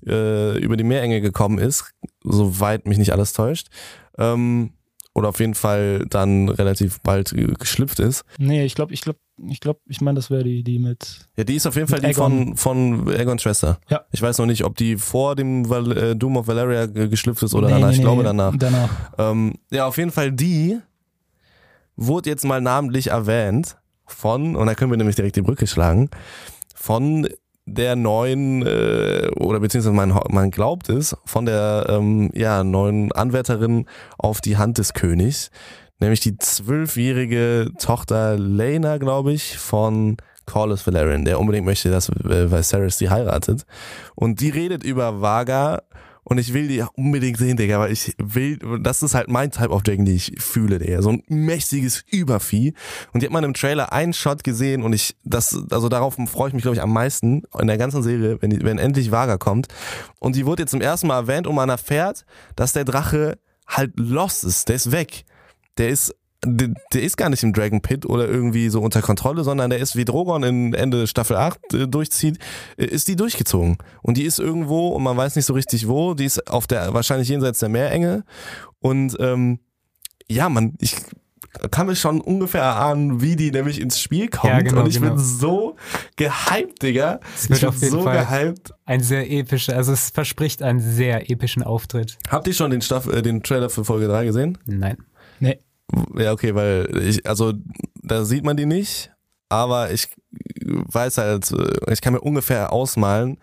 [0.08, 1.92] äh, über die Meerenge gekommen ist,
[2.24, 3.68] soweit mich nicht alles täuscht.
[4.18, 4.72] Ähm,
[5.14, 8.24] oder auf jeden Fall dann relativ bald geschlüpft ist.
[8.38, 11.28] Nee, ich glaube, ich glaube, ich glaube, ich meine, das wäre die, die mit.
[11.36, 13.80] Ja, die ist auf jeden Fall die von, von Aegons Schwester.
[13.90, 14.06] Ja.
[14.14, 17.44] Ich weiß noch nicht, ob die vor dem Val äh, Doom of Valeria ge- geschlüpft
[17.44, 17.88] ist oder Nee, danach.
[17.88, 18.56] nee, ich nee, glaube danach.
[18.58, 18.90] Danach.
[19.18, 20.80] Ähm, ja, auf jeden Fall die
[22.08, 26.10] wurde jetzt mal namentlich erwähnt von, und da können wir nämlich direkt die Brücke schlagen,
[26.76, 27.28] von
[27.66, 33.86] der neuen, äh, oder beziehungsweise man, man glaubt es, von der ähm, ja, neuen Anwärterin
[34.18, 35.52] auf die Hand des Königs,
[36.00, 42.52] nämlich die zwölfjährige Tochter Lena, glaube ich, von Corlys Valerian, der unbedingt möchte, dass äh,
[42.52, 43.66] Viserys die heiratet.
[44.16, 45.84] Und die redet über Vaga
[46.24, 49.70] und ich will die unbedingt sehen, Digga, weil ich will, das ist halt mein Type
[49.70, 51.02] of Dragon, die ich fühle, Digga.
[51.02, 52.74] So ein mächtiges Übervieh.
[53.12, 56.50] Und die hat man im Trailer einen Shot gesehen und ich, das, also darauf freue
[56.50, 59.68] ich mich, glaube ich, am meisten in der ganzen Serie, wenn, wenn endlich Vaga kommt.
[60.20, 63.94] Und die wurde jetzt zum ersten Mal erwähnt und man erfährt, dass der Drache halt
[63.98, 65.26] lost ist, der ist weg.
[65.78, 69.44] Der ist der, der ist gar nicht im Dragon Pit oder irgendwie so unter Kontrolle,
[69.44, 72.40] sondern der ist wie Drogon in Ende Staffel 8 äh, durchzieht,
[72.78, 73.78] äh, ist die durchgezogen.
[74.02, 76.94] Und die ist irgendwo und man weiß nicht so richtig wo, die ist auf der,
[76.94, 78.24] wahrscheinlich jenseits der Meerenge.
[78.80, 79.60] Und ähm,
[80.28, 80.96] ja, man, ich
[81.70, 84.54] kann mir schon ungefähr erahnen, wie die nämlich ins Spiel kommt.
[84.54, 85.16] Ja, genau, und ich genau.
[85.16, 85.76] bin so
[86.16, 87.20] gehypt, Digga.
[87.36, 88.74] Es wird Ich bin auf jeden so Fall gehypt.
[88.86, 92.18] ein sehr epischer, also es verspricht einen sehr epischen Auftritt.
[92.30, 94.58] Habt ihr schon den, Staff, äh, den Trailer für Folge 3 gesehen?
[94.66, 94.98] Nein.
[95.40, 95.60] Nee.
[96.16, 97.54] Ja, okay, weil ich, also
[98.02, 99.12] da sieht man die nicht,
[99.50, 100.08] aber ich
[100.62, 103.38] weiß halt, äh, ich kann mir ungefähr ausmalen,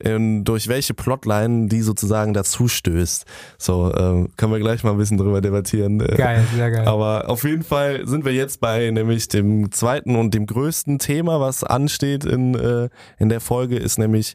[0.00, 3.24] ähm, durch welche Plotline die sozusagen dazu stößt.
[3.58, 6.00] So, ähm, können wir gleich mal ein bisschen drüber debattieren.
[6.00, 6.86] äh, Geil, sehr geil.
[6.86, 11.40] Aber auf jeden Fall sind wir jetzt bei nämlich dem zweiten und dem größten Thema,
[11.40, 14.34] was ansteht in, äh, in der Folge, ist nämlich,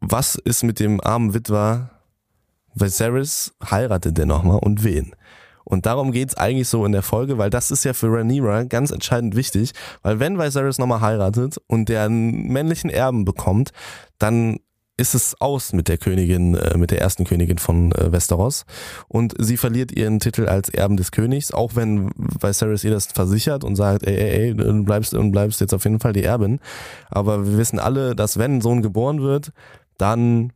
[0.00, 1.90] was ist mit dem armen Witwer
[2.74, 5.14] Viserys heiratet der nochmal und wen?
[5.64, 8.90] Und darum geht's eigentlich so in der Folge, weil das ist ja für Rhaenyra ganz
[8.90, 13.70] entscheidend wichtig, weil wenn Viserys nochmal heiratet und der einen männlichen Erben bekommt,
[14.18, 14.58] dann
[15.00, 18.66] ist es aus mit der Königin, äh, mit der ersten Königin von äh, Westeros.
[19.08, 23.64] Und sie verliert ihren Titel als Erben des Königs, auch wenn Viserys ihr das versichert
[23.64, 26.60] und sagt, ey, ey, ey, du bleibst und bleibst jetzt auf jeden Fall die Erbin.
[27.08, 29.52] Aber wir wissen alle, dass wenn ein Sohn geboren wird,
[29.96, 30.52] dann,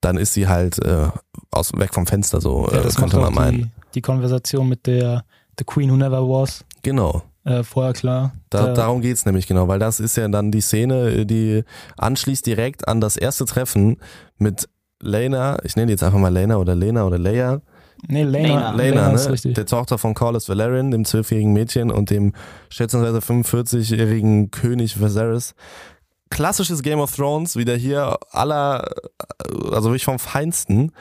[0.00, 1.08] dann ist sie halt äh,
[1.50, 3.72] aus, weg vom Fenster, so Ja, äh, das könnte man meinen.
[3.94, 5.24] Die, Konversation mit der
[5.58, 7.22] The Queen Who Never Was Genau.
[7.44, 8.32] äh, vorher klar.
[8.50, 11.64] Da, Da- darum geht's nämlich genau, weil das ist ja dann die Szene, die
[11.98, 13.96] anschließt direkt an das erste Treffen
[14.38, 14.68] mit
[15.02, 17.60] Lena, ich nenne die jetzt einfach mal Lena oder Lena oder Leia.
[18.06, 18.70] Nee, Lena.
[18.72, 18.72] Lena.
[18.72, 19.32] Lena, ist ne?
[19.32, 19.54] richtig.
[19.54, 22.32] der Tochter von Corlys Valerian, dem zwölfjährigen Mädchen und dem
[22.70, 25.54] schätzungsweise 45-jährigen König Viserys.
[26.30, 28.88] Klassisches Game of Thrones, wieder hier aller,
[29.70, 30.92] also wirklich vom Feinsten.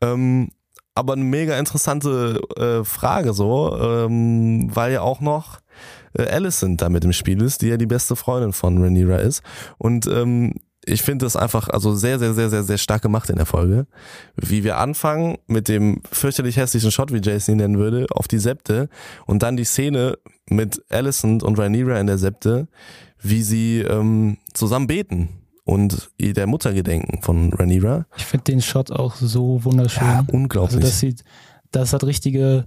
[0.00, 0.50] Ähm,
[0.96, 5.60] aber eine mega interessante äh, Frage so, ähm, weil ja auch noch
[6.14, 9.42] äh, Alicent da mit im Spiel ist, die ja die beste Freundin von Rhaenyra ist.
[9.78, 10.54] Und ähm,
[10.86, 13.86] ich finde das einfach also sehr, sehr, sehr, sehr, sehr stark gemacht in der Folge.
[14.36, 18.38] Wie wir anfangen mit dem fürchterlich hässlichen Shot, wie Jason ihn nennen würde, auf die
[18.38, 18.88] Septe
[19.26, 20.16] und dann die Szene
[20.48, 22.68] mit Alicent und Rhaenyra in der Septe,
[23.20, 25.28] wie sie ähm, zusammen beten
[25.66, 28.06] und der Mutter gedenken von Rhaenyra.
[28.16, 30.06] Ich finde den Shot auch so wunderschön.
[30.06, 30.80] Ja, also unglaublich.
[30.80, 31.24] das sieht,
[31.72, 32.66] das hat richtige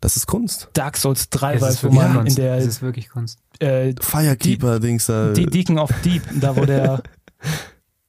[0.00, 0.68] das ist Kunst.
[0.72, 2.38] Dark Souls 3 Es ist Vibes, wo wirklich man in Kunst.
[2.38, 3.38] der Es ist wirklich Kunst.
[3.60, 5.32] äh, Firekeeper-Dings da.
[5.32, 7.02] die Deacon of Deep, da wo der,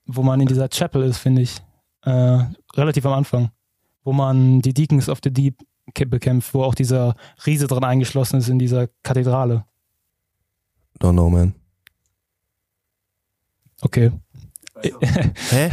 [0.05, 1.57] wo man in dieser Chapel ist, finde ich,
[2.03, 2.39] äh,
[2.75, 3.51] relativ am Anfang,
[4.03, 5.57] wo man die Deacons of the Deep
[6.07, 9.65] bekämpft, wo auch dieser Riese drin eingeschlossen ist in dieser Kathedrale.
[10.99, 11.53] Don't know, man.
[13.83, 14.11] Okay.
[15.49, 15.69] Hä?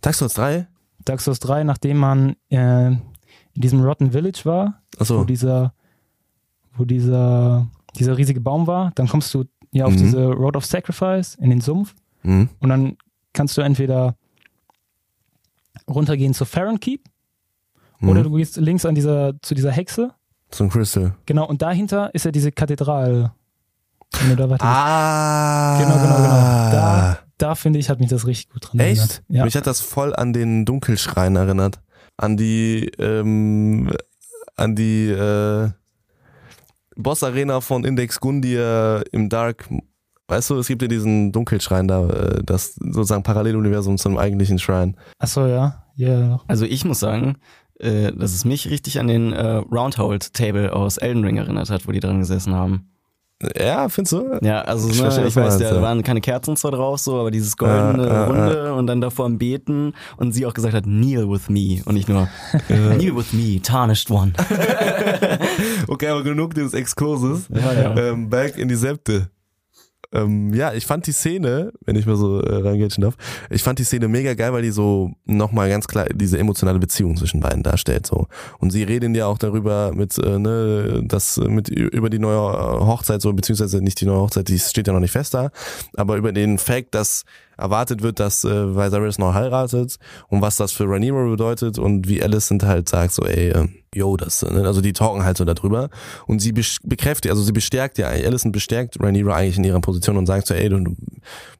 [0.00, 0.66] Dark Souls 3?
[1.04, 3.00] Dark Souls 3, nachdem man äh, in
[3.54, 5.24] diesem Rotten Village war, wo Achso.
[5.24, 5.72] dieser,
[6.76, 9.98] wo dieser, dieser riesige Baum war, dann kommst du ja auf Mhm.
[9.98, 12.48] diese Road of Sacrifice in den Sumpf Mhm.
[12.60, 12.96] und dann
[13.32, 14.16] kannst du entweder
[15.88, 17.04] runtergehen zu Farron Keep
[18.02, 18.36] oder du Mhm.
[18.36, 20.12] gehst links an dieser, zu dieser Hexe.
[20.50, 21.14] So ein Crystal.
[21.26, 23.32] Genau, und dahinter ist ja diese Kathedrale.
[24.20, 25.78] Wenn du da weiter Ah.
[25.78, 26.70] Genau, genau, genau.
[26.70, 28.98] Da, da finde ich, hat mich das richtig gut dran Echt?
[29.00, 29.22] erinnert.
[29.28, 29.44] Ja.
[29.44, 31.80] Mich hat das voll an den Dunkelschrein erinnert.
[32.16, 33.90] An die, ähm,
[34.56, 35.70] an die äh,
[36.96, 39.68] Boss-Arena von Index Gundia im Dark.
[40.26, 44.96] Weißt du, es gibt ja diesen Dunkelschrein da, äh, das sozusagen Paralleluniversum zum eigentlichen Schrein.
[45.18, 45.84] Achso, ja.
[45.94, 46.40] Ja.
[46.48, 47.36] Also ich muss sagen,
[47.78, 51.86] äh, dass es mich richtig an den äh, Roundhold Table aus Elden Ring erinnert hat,
[51.86, 52.90] wo die dran gesessen haben.
[53.56, 54.38] Ja, findest du?
[54.42, 55.80] Ja, also Ich ne, ich, weiß, da ja.
[55.80, 59.26] waren keine Kerzen zwar drauf, so, aber dieses goldene Ja, ja, Runde und dann davor
[59.26, 62.28] am Beten und sie auch gesagt hat, kneel with me und nicht nur
[62.66, 64.32] kneel with me, tarnished one.
[65.86, 67.48] Okay, aber genug dieses Exkurses.
[67.48, 67.96] Ja, ja.
[67.96, 69.30] Ähm, back in die Septe.
[70.12, 73.16] Ähm, ja, ich fand die Szene, wenn ich mal so äh, reingehen darf,
[73.50, 77.16] ich fand die Szene mega geil, weil die so nochmal ganz klar diese emotionale Beziehung
[77.16, 78.06] zwischen beiden darstellt.
[78.06, 78.26] So.
[78.58, 83.20] Und sie reden ja auch darüber mit, äh, ne, das mit über die neue Hochzeit,
[83.20, 85.50] so, beziehungsweise nicht die neue Hochzeit, die steht ja noch nicht fest da,
[85.96, 87.24] aber über den Fact, dass
[87.58, 89.98] erwartet wird, dass äh, Viserys noch heiratet
[90.28, 94.16] und was das für Rhaenyra bedeutet und wie Alicent halt sagt so, ey, äh, yo,
[94.16, 94.64] das, ne?
[94.64, 95.90] also die talken halt so darüber
[96.26, 100.26] und sie bekräftigt, also sie bestärkt ja, Alicent bestärkt Rhaenyra eigentlich in ihrer Position und
[100.26, 100.96] sagt so, ey, du, du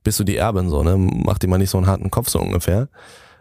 [0.04, 2.40] bist du die Erbin so, ne, mach dir mal nicht so einen harten Kopf so
[2.40, 2.88] ungefähr.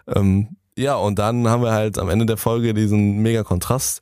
[0.07, 4.01] Ähm, ja, und dann haben wir halt am Ende der Folge diesen mega Kontrast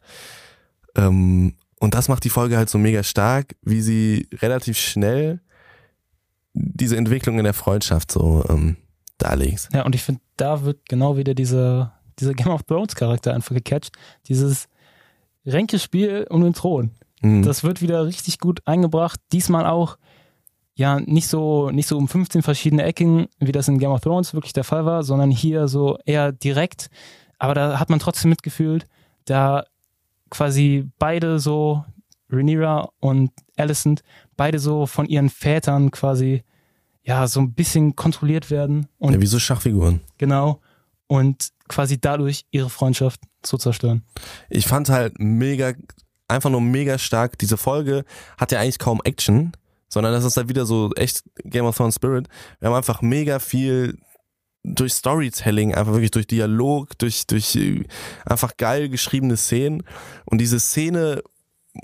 [0.96, 5.42] ähm, und das macht die Folge halt so mega stark, wie sie relativ schnell
[6.56, 8.78] diese Entwicklung in der Freundschaft so ähm,
[9.18, 9.70] darlegt.
[9.74, 13.54] Ja, und ich finde, da wird genau wieder dieser, dieser Game of Thrones Charakter einfach
[13.54, 13.92] gecatcht.
[14.28, 14.68] Dieses
[15.46, 16.92] Ränkespiel um den Thron.
[17.22, 17.44] Mhm.
[17.44, 19.20] Das wird wieder richtig gut eingebracht.
[19.32, 19.98] Diesmal auch,
[20.74, 24.34] ja, nicht so, nicht so um 15 verschiedene Ecken, wie das in Game of Thrones
[24.34, 26.90] wirklich der Fall war, sondern hier so eher direkt.
[27.38, 28.88] Aber da hat man trotzdem mitgefühlt,
[29.26, 29.66] da
[30.30, 31.84] quasi beide so,
[32.30, 34.04] Rhaenyra und Alicent,
[34.36, 36.44] beide so von ihren Vätern quasi,
[37.04, 40.02] ja, so ein bisschen kontrolliert werden und ja, wie so Schachfiguren.
[40.18, 40.60] genau,
[41.08, 44.04] und quasi dadurch ihre Freundschaft zu zerstören.
[44.50, 45.74] Ich fand halt mega,
[46.28, 48.06] einfach nur mega stark, diese Folge
[48.38, 49.52] hat ja eigentlich kaum Action,
[49.88, 52.28] sondern das ist halt wieder so echt Game of Thrones Spirit.
[52.60, 53.98] Wir haben einfach mega viel
[54.66, 57.84] durch Storytelling, einfach wirklich durch Dialog, durch, durch äh,
[58.26, 59.84] einfach geil geschriebene Szenen.
[60.26, 61.22] Und diese Szene,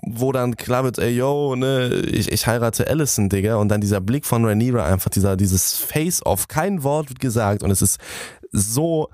[0.06, 4.02] wo dann klar wird, ey yo, ne, ich, ich heirate Allison, Digga, und dann dieser
[4.02, 8.00] Blick von Rhaenyra, einfach dieser, dieses Face-Off, kein Wort wird gesagt und es ist
[8.52, 9.10] so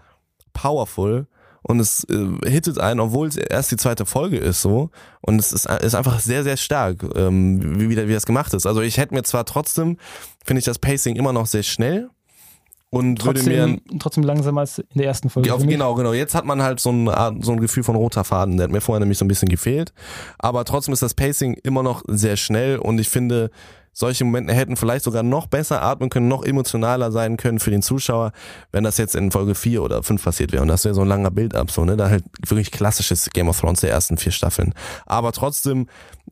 [0.53, 1.27] powerful
[1.63, 4.89] und es äh, hittet einen, obwohl es erst die zweite Folge ist so
[5.21, 8.65] und es ist, ist einfach sehr, sehr stark, ähm, wie, wie, wie das gemacht ist.
[8.65, 9.97] Also ich hätte mir zwar trotzdem,
[10.45, 12.09] finde ich das Pacing immer noch sehr schnell
[12.89, 15.53] und würde mir Trotzdem, trotzdem langsamer als in der ersten Folge.
[15.53, 16.13] auf, genau, genau.
[16.13, 18.57] Jetzt hat man halt so ein, Art- so ein Gefühl von roter Faden.
[18.57, 19.93] Der hat mir vorher nämlich so ein bisschen gefehlt.
[20.39, 23.51] Aber trotzdem ist das Pacing immer noch sehr schnell und ich finde,
[23.91, 27.81] solche Momente hätten vielleicht sogar noch besser atmen können, noch emotionaler sein können für den
[27.81, 28.31] Zuschauer,
[28.71, 30.61] wenn das jetzt in Folge 4 oder 5 passiert wäre.
[30.61, 31.97] Und das wäre so ein langer Build-up, so, ne?
[31.97, 34.73] Da halt wirklich klassisches Game of Thrones der ersten vier Staffeln.
[35.07, 35.87] Aber trotzdem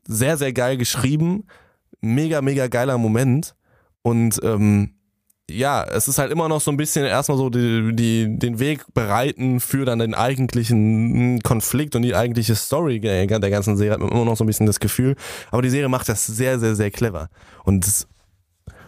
[0.07, 1.47] sehr, sehr geil geschrieben.
[2.01, 3.55] Mega, mega geiler Moment.
[4.03, 4.91] Und ähm,
[5.49, 8.83] ja, es ist halt immer noch so ein bisschen erstmal so die, die, den Weg
[8.93, 14.09] bereiten für dann den eigentlichen Konflikt und die eigentliche Story der ganzen Serie hat man
[14.09, 15.15] immer noch so ein bisschen das Gefühl.
[15.51, 17.29] Aber die Serie macht das sehr, sehr, sehr clever.
[17.63, 18.07] Und das,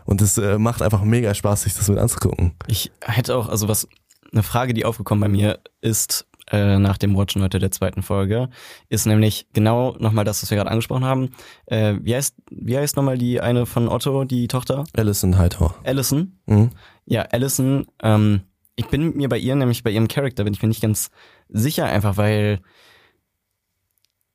[0.06, 2.54] und das äh, macht einfach mega Spaß, sich das mit anzugucken.
[2.68, 3.88] Ich hätte auch, also was,
[4.32, 8.50] eine Frage, die aufgekommen bei mir ist, äh, nach dem Watchen heute der zweiten Folge,
[8.90, 11.30] ist nämlich genau nochmal das, was wir gerade angesprochen haben.
[11.66, 14.86] Äh, wie heißt, wie heißt nochmal die eine von Otto, die Tochter?
[14.96, 15.76] Alison Hightower.
[15.84, 16.38] Allison.
[16.46, 16.72] Mhm.
[17.06, 18.42] Ja, Allison, ähm,
[18.76, 21.10] ich bin mir bei ihr, nämlich bei ihrem Charakter, bin ich mir nicht ganz
[21.50, 22.60] sicher, einfach weil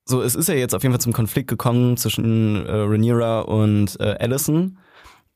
[0.04, 3.98] so, es ist ja jetzt auf jeden Fall zum Konflikt gekommen zwischen äh, Rhaenyra und
[4.00, 4.78] äh, Allison.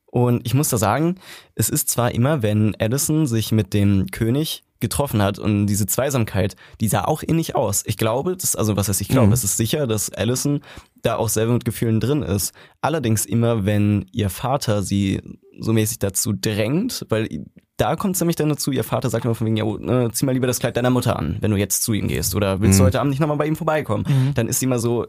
[0.05, 1.15] Und ich muss da sagen,
[1.55, 6.55] es ist zwar immer, wenn Allison sich mit dem König getroffen hat und diese Zweisamkeit,
[6.81, 7.83] die sah auch ähnlich aus.
[7.85, 9.33] Ich glaube, das, also was heißt ich glaube, Mhm.
[9.33, 10.61] es ist sicher, dass Allison
[11.01, 12.53] da auch selber mit Gefühlen drin ist.
[12.81, 15.21] Allerdings immer, wenn ihr Vater sie
[15.59, 17.45] so mäßig dazu drängt, weil
[17.77, 20.25] da kommt es nämlich dann dazu, ihr Vater sagt immer von wegen, ja, ne, zieh
[20.25, 22.79] mal lieber das Kleid deiner Mutter an, wenn du jetzt zu ihm gehst oder willst
[22.79, 22.87] du Mhm.
[22.87, 24.33] heute Abend nicht nochmal bei ihm vorbeikommen.
[24.35, 25.05] Dann ist sie immer so,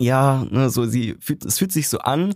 [0.00, 2.34] ja, ne, so sie fühlt, es fühlt sich so an,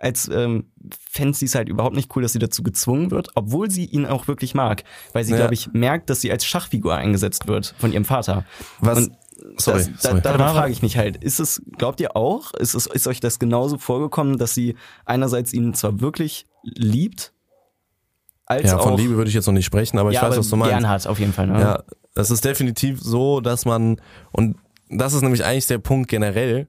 [0.00, 0.70] als ähm,
[1.10, 4.06] fände sie es halt überhaupt nicht cool, dass sie dazu gezwungen wird, obwohl sie ihn
[4.06, 4.82] auch wirklich mag,
[5.12, 5.36] weil sie, Ja.
[5.38, 8.44] glaube ich, merkt, dass sie als Schachfigur eingesetzt wird von ihrem Vater.
[8.80, 9.16] Was, Und
[9.58, 10.20] sorry, das, da, sorry.
[10.22, 13.20] darüber Aber- frage ich mich halt, ist es, glaubt ihr auch, ist, es, ist euch
[13.20, 14.74] das genauso vorgekommen, dass sie
[15.04, 17.32] einerseits ihn zwar wirklich liebt,
[18.46, 20.28] als ja, von auch Liebe würde ich jetzt noch nicht sprechen, aber ich ja, weiß,
[20.32, 20.72] aber was du meinst.
[20.72, 21.46] gern hat, auf jeden Fall.
[21.46, 21.60] Ne?
[21.60, 21.82] Ja,
[22.14, 24.00] das ist definitiv so, dass man,
[24.32, 24.56] und
[24.88, 26.68] das ist nämlich eigentlich der Punkt generell,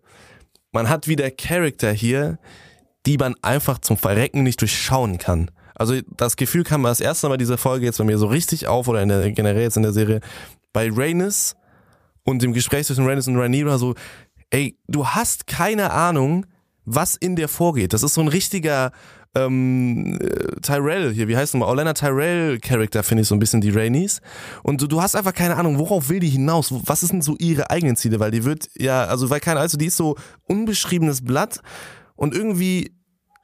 [0.73, 2.38] man hat wieder Charakter hier,
[3.06, 5.52] die man einfach zum Verrecken nicht durchschauen kann.
[5.76, 8.88] Also das Gefühl kam das erste Mal diese Folge jetzt bei mir so richtig auf,
[8.88, 10.22] oder in der, generell jetzt in der Serie,
[10.74, 11.56] bei Rhaenys
[12.24, 13.95] und dem Gespräch zwischen Rhaenys und Rhaenyra so,
[14.52, 16.45] ey, du hast keine Ahnung,
[16.86, 17.93] was in dir vorgeht.
[17.93, 18.91] Das ist so ein richtiger
[19.34, 21.70] ähm, äh, Tyrell hier, wie heißt nochmal?
[21.70, 24.22] Orlana Tyrell Charakter finde ich so ein bisschen die Rainies.
[24.64, 26.74] Und du, du hast einfach keine Ahnung, worauf will die hinaus?
[26.86, 28.20] Was sind so ihre eigenen Ziele?
[28.20, 30.16] Weil die wird, ja, also weil keine, also die ist so
[30.47, 31.62] unbeschriebenes Blatt
[32.22, 32.95] und irgendwie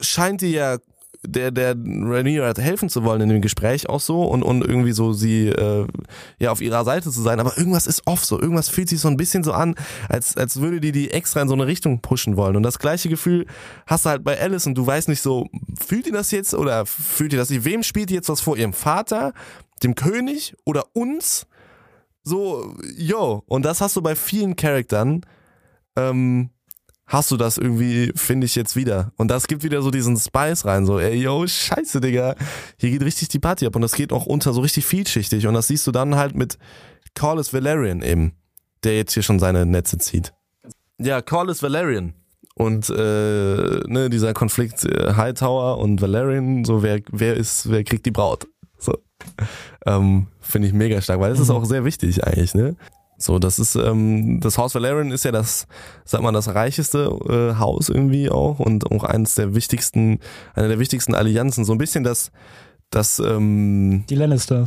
[0.01, 0.77] scheint die ja
[1.23, 5.13] der, der Rhaenyra helfen zu wollen in dem Gespräch auch so und, und irgendwie so
[5.13, 5.87] sie äh,
[6.37, 9.07] ja auf ihrer Seite zu sein, aber irgendwas ist off so, irgendwas fühlt sich so
[9.07, 9.73] ein bisschen so an,
[10.09, 12.55] als, als würde die die extra in so eine Richtung pushen wollen.
[12.55, 13.47] Und das gleiche Gefühl
[13.87, 14.67] hast du halt bei Alice.
[14.67, 15.47] Und du weißt nicht so,
[15.83, 18.57] fühlt ihr das jetzt oder fühlt ihr das nicht, wem spielt die jetzt was vor,
[18.57, 19.33] ihrem Vater,
[19.81, 20.55] dem König?
[20.65, 21.47] Oder uns?
[22.23, 25.21] So, yo, und das hast du bei vielen Charaktern,
[25.95, 26.51] ähm,
[27.07, 29.11] hast du das irgendwie, finde ich jetzt wieder.
[29.15, 32.35] Und das gibt wieder so diesen Spice rein, so, ey, yo, scheiße, Digga.
[32.77, 35.53] Hier geht richtig die Party ab und das geht auch unter so richtig vielschichtig und
[35.53, 36.57] das siehst du dann halt mit
[37.15, 38.33] Corlys Valerian eben,
[38.83, 40.33] der jetzt hier schon seine Netze zieht.
[40.99, 42.13] Ja, Corlys Valerian.
[42.55, 48.05] Und äh, ne, dieser Konflikt äh, Hightower und Valerian, so wer, wer ist, wer kriegt
[48.05, 48.47] die Braut?
[48.79, 48.97] So.
[49.85, 52.75] Ähm, Finde ich mega stark, weil das ist auch sehr wichtig eigentlich, ne?
[53.17, 55.67] So, das ist, ähm, das Haus Valerian ist ja das,
[56.05, 60.19] sag mal, das reicheste äh, Haus irgendwie auch und auch eines der wichtigsten,
[60.53, 61.65] eine der wichtigsten Allianzen.
[61.65, 62.31] So ein bisschen das,
[62.91, 64.65] das, ähm, Die Lannister.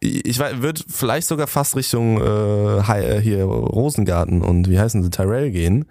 [0.00, 5.10] ich weiß, wird vielleicht sogar fast Richtung äh, äh, hier Rosengarten und wie heißen sie,
[5.10, 5.84] Tyrell gehen.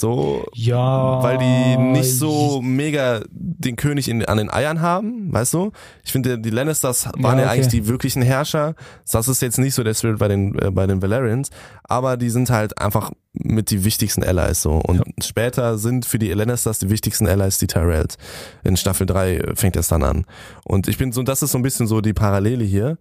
[0.00, 1.20] So, Ja.
[1.24, 5.72] weil die nicht so mega den König in, an den Eiern haben, weißt du?
[6.04, 7.54] Ich finde, die Lannisters waren ja, Ja, okay.
[7.54, 8.76] eigentlich die wirklichen Herrscher.
[9.10, 11.50] Das ist jetzt nicht so der Spirit bei den, äh, bei den Valerians,
[11.82, 14.74] aber die sind halt einfach mit die wichtigsten Allies so.
[14.76, 18.18] Und später sind für die Lannisters die wichtigsten Allies die Tyrells.
[18.62, 20.26] In Staffel 3 fängt das dann an.
[20.64, 22.98] Und ich bin so, das ist so ein bisschen so die Parallele hier.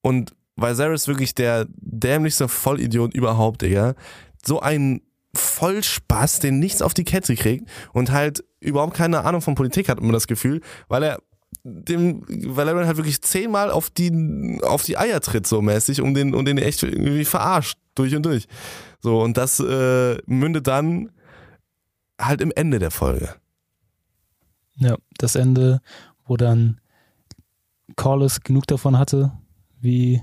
[0.00, 3.94] Und Viserys wirklich der dämlichste Vollidiot überhaupt, Digga.
[4.44, 5.02] So ein
[5.36, 10.00] Vollspaß, den nichts auf die Kette kriegt und halt überhaupt keine Ahnung von Politik hat,
[10.00, 11.18] immer das Gefühl, weil er
[11.62, 16.34] dem Valerian halt wirklich zehnmal auf die auf die Eier tritt so mäßig und den
[16.34, 18.46] und den echt irgendwie verarscht durch und durch.
[19.00, 21.10] So und das äh, mündet dann
[22.20, 23.34] halt im Ende der Folge.
[24.76, 25.80] Ja, das Ende,
[26.26, 26.80] wo dann
[27.96, 29.32] Corlys genug davon hatte,
[29.80, 30.22] wie,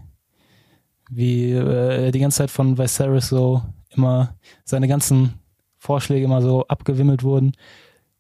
[1.10, 3.64] wie äh, er die ganze Zeit von Viserys so
[3.96, 5.36] immer seine ganzen
[5.78, 7.54] Vorschläge immer so abgewimmelt wurden,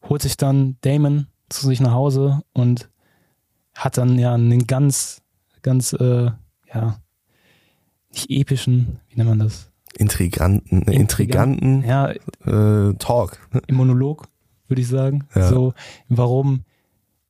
[0.07, 2.89] holt sich dann Damon zu sich nach Hause und
[3.73, 5.21] hat dann ja einen ganz,
[5.61, 6.31] ganz, äh,
[6.73, 6.99] ja,
[8.11, 9.71] nicht epischen, wie nennt man das?
[9.97, 13.39] Intriganten, ne, intriganten Ja, äh, Talk.
[13.67, 14.27] im Monolog,
[14.67, 15.27] würde ich sagen.
[15.35, 15.47] Ja.
[15.47, 15.73] So,
[16.09, 16.63] warum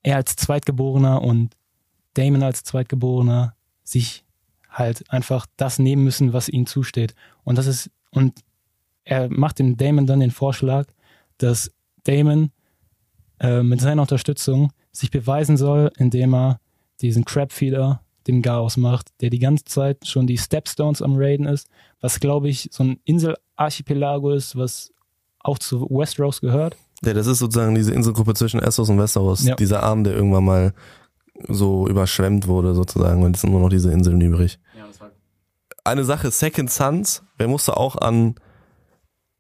[0.02, 1.56] er als Zweitgeborener und
[2.14, 4.24] Damon als Zweitgeborener sich
[4.70, 7.16] halt einfach das nehmen müssen, was ihnen zusteht.
[7.44, 8.40] Und das ist, und
[9.04, 10.88] er macht dem Damon dann den Vorschlag,
[11.38, 11.72] dass
[12.04, 12.52] Damon
[13.40, 16.60] äh, mit seiner Unterstützung sich beweisen soll, indem er
[17.02, 21.68] diesen Crabfeeder dem Garaus macht, der die ganze Zeit schon die Stepstones am Raiden ist,
[22.00, 24.94] was glaube ich so ein Inselarchipelago ist, was
[25.40, 26.78] auch zu Westeros gehört.
[27.04, 29.44] Ja, das ist sozusagen diese Inselgruppe zwischen Essos und Westeros.
[29.44, 29.56] Ja.
[29.56, 30.74] Dieser Arm, der irgendwann mal
[31.50, 34.60] so überschwemmt wurde sozusagen und es sind nur noch diese Inseln übrig.
[35.84, 38.36] Eine Sache, Second Sons, wer musste auch an,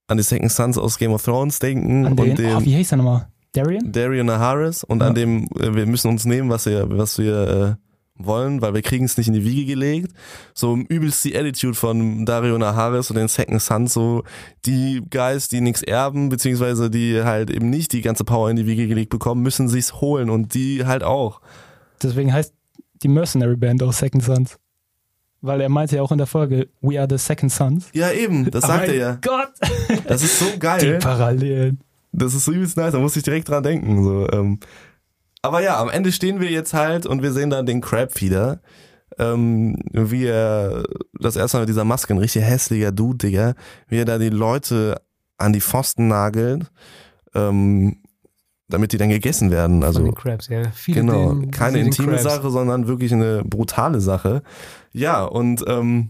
[0.08, 2.94] an die Second Sons aus Game of Thrones denken An und den, oh, wie heißt
[2.94, 3.28] er nochmal?
[3.54, 3.92] Darian?
[3.92, 5.08] Dario Naharis und Ja.
[5.08, 8.82] an dem äh, wir müssen uns nehmen, was wir, was wir äh, wollen, weil wir
[8.82, 10.12] kriegen es nicht in die Wiege gelegt.
[10.54, 14.24] So übelst die Attitude von Dario Naharis und den Second Sons, so
[14.66, 18.66] die Guys, die nichts erben, beziehungsweise die halt eben nicht die ganze Power in die
[18.66, 21.40] Wiege gelegt bekommen, müssen sich's holen und die halt auch.
[22.02, 22.54] Deswegen heißt
[23.04, 24.58] die Mercenary Band auch Second Sons.
[25.44, 27.90] Weil er meinte ja auch in der Folge, we are the Second Sons.
[27.92, 29.18] Ja, eben, das sagt er ja.
[29.22, 29.52] Gott!
[30.08, 31.00] Das ist so Die geil.
[31.00, 31.82] Parallelen.
[32.14, 34.04] Das ist so übelst nice, da muss ich direkt dran denken.
[34.06, 34.60] So, ähm.
[35.42, 38.62] Aber ja, am Ende stehen wir jetzt halt und wir sehen dann den Crabfeeder,
[39.20, 40.86] ähm, wie er
[41.20, 43.54] das erste Mal mit dieser Maske, ein richtig hässlicher Dude, Digga,
[43.90, 45.02] wie er da die Leute
[45.38, 46.72] an die Pfosten nagelt,
[47.36, 47.98] ähm,
[48.74, 49.84] damit die dann gegessen werden.
[49.84, 50.70] Also Crabs, ja.
[50.72, 52.24] Viele genau, den- keine intime Crabs.
[52.24, 54.42] Sache, sondern wirklich eine brutale Sache.
[54.92, 56.10] Ja, und ähm,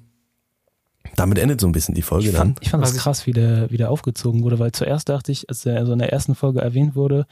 [1.16, 2.56] damit endet so ein bisschen die Folge Ich dann.
[2.56, 5.50] fand, ich fand das ich- krass, wie der wieder aufgezogen wurde, weil zuerst dachte ich,
[5.50, 7.26] als er so in der ersten Folge erwähnt wurde,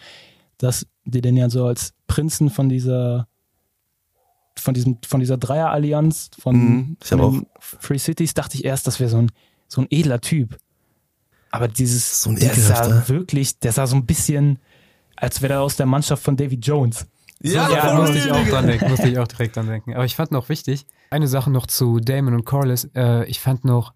[0.58, 3.28] dass die den ja so als Prinzen von dieser
[4.60, 9.10] von diesem von dieser Dreierallianz von, Mhm, von Free Cities dachte ich erst, das wäre
[9.10, 9.32] so ein
[9.68, 10.58] so ein edler Typ.
[11.52, 14.60] Aber dieses So ein der sah wirklich, der sah so ein bisschen
[15.22, 17.08] als wäre er aus der Mannschaft von Davy Jones.
[17.44, 19.94] Ja, Ja, voll, musste ich auch dran denken, musste ich auch direkt dran denken.
[19.96, 23.64] Aber ich fand noch wichtig, eine Sache noch zu Damon und Corliss, äh, ich fand
[23.66, 23.94] noch,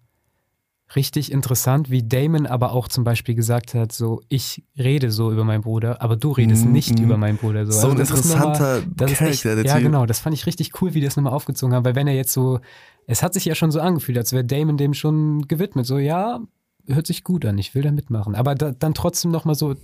[0.94, 5.42] richtig interessant, wie Damon aber auch zum Beispiel gesagt hat, so, ich rede so über
[5.42, 6.72] meinen Bruder, aber du redest Mhm.
[6.72, 7.66] nicht über meinen Bruder.
[7.66, 10.46] So, So ein Also ist interessanter nochmal- echt, Charakter, der Ja, genau, das fand ich
[10.46, 12.60] richtig cool, wie die das nochmal aufgezogen haben, weil wenn er jetzt so,
[13.08, 16.38] es hat sich ja schon so angefühlt, als wäre Damon dem schon gewidmet, so, ja,
[16.86, 19.74] hört sich gut an, ich will da mitmachen, aber da, dann trotzdem nochmal so,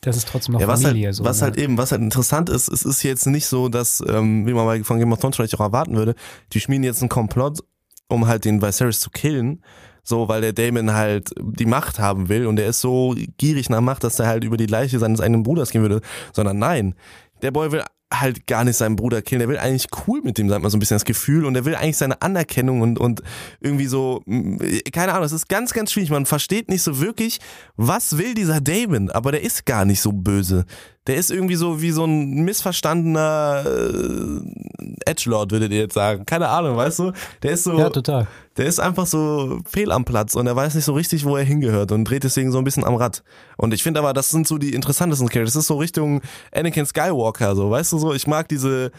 [0.00, 1.06] das ist trotzdem noch Ja, was, Familie.
[1.06, 1.46] halt, so, was ne?
[1.46, 4.66] halt eben, was halt interessant ist, es ist jetzt nicht so, dass, ähm, wie man
[4.66, 6.14] bei von Game of Thrones vielleicht auch erwarten würde,
[6.52, 7.60] die schmieden jetzt einen Komplott,
[8.08, 9.62] um halt den Viserys zu killen,
[10.04, 13.80] so, weil der Damon halt die Macht haben will und der ist so gierig nach
[13.80, 16.00] Macht, dass er halt über die Leiche seines eigenen Bruders gehen würde,
[16.32, 16.94] sondern nein,
[17.42, 17.82] der Boy will
[18.12, 20.76] halt gar nicht seinen Bruder killen, der will eigentlich cool mit dem, sagt man so
[20.76, 21.44] ein bisschen das Gefühl.
[21.44, 23.22] Und der will eigentlich seine Anerkennung und, und
[23.60, 24.58] irgendwie so, mh,
[24.92, 27.40] keine Ahnung, es ist ganz, ganz schwierig, man versteht nicht so wirklich,
[27.76, 30.66] was will dieser Damon, aber der ist gar nicht so böse.
[31.06, 36.26] Der ist irgendwie so wie so ein missverstandener äh, Edgelord, würdet ihr jetzt sagen.
[36.26, 37.12] Keine Ahnung, weißt du?
[37.42, 38.26] Der ist so, Ja, total.
[38.56, 41.44] der ist einfach so fehl am Platz und er weiß nicht so richtig, wo er
[41.44, 43.22] hingehört und dreht deswegen so ein bisschen am Rad.
[43.56, 45.44] Und ich finde aber, das sind so die interessantesten Charakter.
[45.46, 48.12] Das ist so Richtung Anakin Skywalker, so, weißt du so?
[48.14, 48.90] Ich mag diese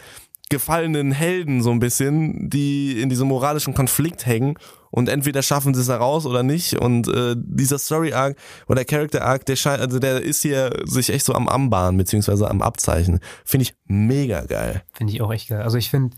[0.50, 4.54] gefallenen Helden so ein bisschen, die in diesem moralischen Konflikt hängen
[4.90, 6.74] und entweder schaffen sie es heraus oder nicht.
[6.78, 8.36] Und äh, dieser Story Arc
[8.68, 12.50] oder Character Arc, der scheint, also der ist hier sich echt so am Anbahnen beziehungsweise
[12.50, 13.20] am Abzeichen.
[13.44, 14.82] Finde ich mega geil.
[14.92, 15.62] Finde ich auch echt geil.
[15.62, 16.16] Also ich finde,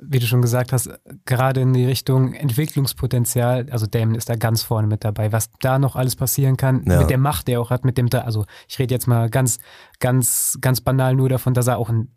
[0.00, 0.90] wie du schon gesagt hast,
[1.24, 5.78] gerade in die Richtung Entwicklungspotenzial, also Damon ist da ganz vorne mit dabei, was da
[5.78, 7.00] noch alles passieren kann, Ja.
[7.00, 9.58] mit der Macht, der er auch hat, mit dem, also ich rede jetzt mal ganz,
[9.98, 12.12] ganz, ganz banal nur davon, dass er auch einen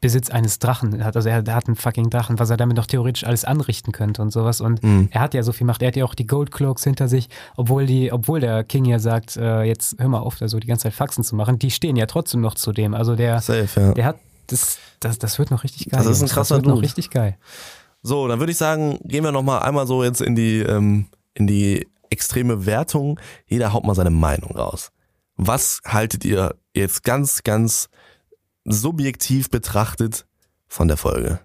[0.00, 2.86] Besitz eines Drachen hat, also er, er hat einen fucking Drachen, was er damit noch
[2.86, 5.08] theoretisch alles anrichten könnte und sowas und Mhm.
[5.10, 7.28] er hat ja so viel Macht, er hat ja auch die Gold Cloaks hinter sich,
[7.56, 10.66] obwohl die, obwohl der King ja sagt, äh, jetzt hör mal auf, da so die
[10.66, 13.68] ganze Zeit Faxen zu machen, die stehen ja trotzdem noch zu dem, also der, Safe,
[13.80, 13.92] ja.
[13.92, 16.02] der hat, das, das, das wird noch richtig geil.
[16.02, 16.84] Das ist ein krasser Das wird noch Dude.
[16.86, 17.36] richtig geil.
[18.02, 21.06] So, dann würde ich sagen, gehen wir noch mal einmal so jetzt in die ähm,
[21.34, 23.20] in die extreme Wertung.
[23.46, 24.90] Jeder haut mal seine Meinung raus.
[25.36, 27.88] Was haltet ihr jetzt ganz ganz
[28.64, 30.26] subjektiv betrachtet
[30.68, 31.40] von der Folge?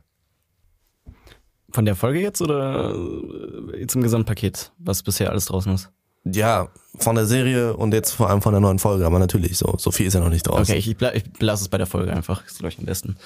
[1.71, 5.91] Von der Folge jetzt oder äh, jetzt im Gesamtpaket, was bisher alles draußen ist?
[6.23, 9.75] Ja, von der Serie und jetzt vor allem von der neuen Folge, aber natürlich so
[9.77, 10.69] so viel ist ja noch nicht draus.
[10.69, 12.45] Okay, ich, ich belasse es bei der Folge einfach.
[12.45, 13.17] Ist, glaube ich, am besten.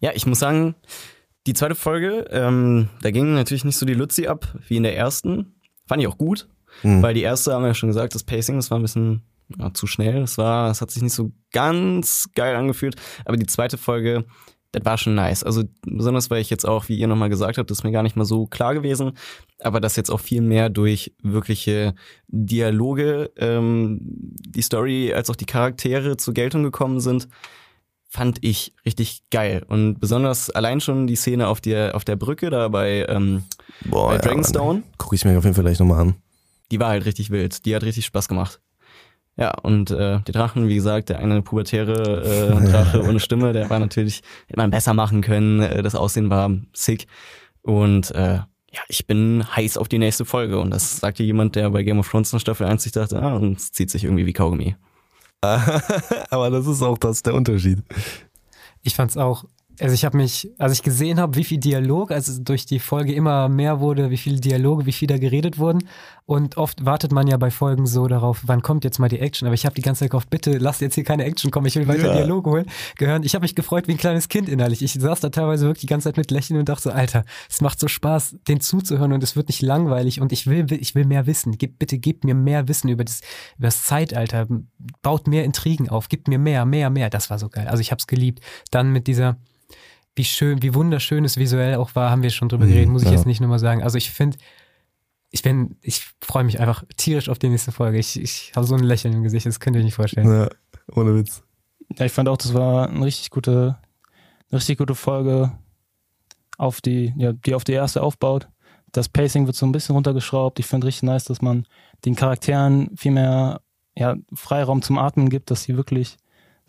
[0.00, 0.74] Ja, ich muss sagen,
[1.46, 4.96] die zweite Folge, ähm, da ging natürlich nicht so die Luzi ab wie in der
[4.96, 5.54] ersten.
[5.86, 6.48] Fand ich auch gut,
[6.82, 7.00] Hm.
[7.00, 9.22] weil die erste, haben wir ja schon gesagt, das Pacing, das war ein bisschen
[9.58, 10.20] ja, zu schnell.
[10.20, 12.96] Das war, das hat sich nicht so ganz geil angefühlt.
[13.24, 14.24] Aber die zweite Folge,
[14.72, 15.42] das war schon nice.
[15.42, 18.02] Also besonders, weil ich jetzt auch, wie ihr nochmal gesagt habt, das ist mir gar
[18.02, 19.12] nicht mal so klar gewesen,
[19.60, 21.94] aber dass jetzt auch viel mehr durch wirkliche
[22.28, 27.28] Dialoge ähm, die Story als auch die Charaktere zur Geltung gekommen sind,
[28.08, 29.64] fand ich richtig geil.
[29.66, 33.44] Und besonders allein schon die Szene auf der, auf der Brücke da bei, ähm,
[33.84, 36.14] Boah, bei ja, Dragonstone, Gucke ich mir auf jeden Fall gleich nochmal an.
[36.70, 37.64] die war halt richtig wild.
[37.64, 38.60] Die hat richtig Spaß gemacht.
[39.36, 43.68] Ja, und äh, die Drachen, wie gesagt, der eine pubertäre äh, Drache ohne Stimme, der
[43.68, 45.60] war natürlich, hätte man besser machen können.
[45.60, 47.06] Äh, das Aussehen war sick.
[47.62, 50.58] Und äh, ja, ich bin heiß auf die nächste Folge.
[50.58, 53.34] Und das sagte jemand, der bei Game of Thrones in Staffel 1 sich dachte, ah,
[53.34, 54.76] und es zieht sich irgendwie wie Kaugummi.
[55.40, 57.82] aber das ist auch das der Unterschied.
[58.82, 59.44] Ich fand's auch,
[59.80, 63.12] also ich habe mich, als ich gesehen habe, wie viel Dialog, also durch die Folge
[63.14, 65.88] immer mehr wurde, wie viele Dialoge, wie viel da geredet wurden.
[66.24, 69.46] Und oft wartet man ja bei Folgen so darauf, wann kommt jetzt mal die Action.
[69.46, 71.76] Aber ich habe die ganze Zeit gehofft, bitte lasst jetzt hier keine Action kommen, ich
[71.76, 72.14] will weiter Ja.
[72.14, 72.66] Dialoge holen.
[72.96, 73.22] Gehören.
[73.22, 74.82] Ich habe mich gefreut wie ein kleines Kind innerlich.
[74.82, 77.60] Ich saß da teilweise wirklich die ganze Zeit mit Lächeln und dachte so, Alter, es
[77.60, 81.04] macht so Spaß, den zuzuhören und es wird nicht langweilig und ich will, ich will
[81.04, 81.58] mehr wissen.
[81.58, 83.20] Gib, bitte gebt mir mehr Wissen über das,
[83.56, 84.48] über das Zeitalter.
[85.02, 86.08] Baut mehr Intrigen auf.
[86.08, 87.08] Gibt mir mehr, mehr, mehr.
[87.08, 87.68] Das war so geil.
[87.68, 88.40] Also ich habe es geliebt.
[88.70, 89.36] Dann mit dieser,
[90.16, 93.02] wie schön, wie wunderschön es visuell auch war, haben wir schon drüber Mhm, geredet, muss
[93.02, 93.14] ich ja.
[93.14, 93.82] jetzt nicht nochmal sagen.
[93.82, 94.38] Also ich finde,
[95.30, 97.98] ich bin, ich freue mich einfach tierisch auf die nächste Folge.
[97.98, 100.28] Ich, ich habe so ein Lächeln im Gesicht, das könnt ihr euch nicht vorstellen.
[100.28, 100.48] Ja,
[100.94, 101.42] ohne Witz.
[101.98, 103.76] Ja, ich fand auch, das war eine richtig gute,
[104.50, 105.52] eine richtig gute Folge,
[106.58, 108.48] auf die, ja, die auf die erste aufbaut.
[108.92, 110.58] Das Pacing wird so ein bisschen runtergeschraubt.
[110.58, 111.66] Ich finde richtig nice, dass man
[112.06, 113.60] den Charakteren viel mehr
[113.94, 116.16] ja, Freiraum zum Atmen gibt, dass sie wirklich,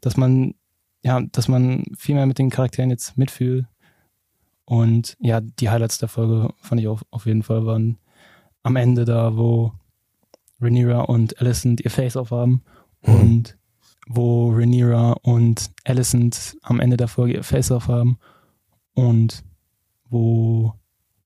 [0.01, 0.55] dass man,
[1.03, 3.65] ja, dass man viel mehr mit den Charakteren jetzt mitfühlt.
[4.65, 7.97] Und ja, die Highlights der Folge fand ich auch auf jeden Fall waren
[8.63, 9.71] am Ende da, wo
[10.59, 12.63] Rhaenyra und Alicent ihr Face-Off haben
[13.05, 13.15] Mhm.
[13.15, 13.57] und
[14.07, 18.17] wo Rhaenyra und Alicent am Ende der Folge ihr Face-Off haben
[18.93, 19.43] und
[20.09, 20.73] wo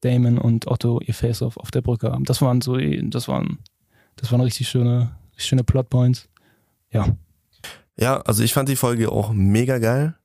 [0.02, 2.26] Damon und Otto ihr Face-Off auf der Brücke haben.
[2.26, 3.60] Das waren so, das waren,
[4.18, 6.28] das waren richtig schöne, richtig schöne Plotpoints.
[6.92, 7.16] Ja,
[7.98, 10.16] Ja, also ich fand die Folge auch mega geil.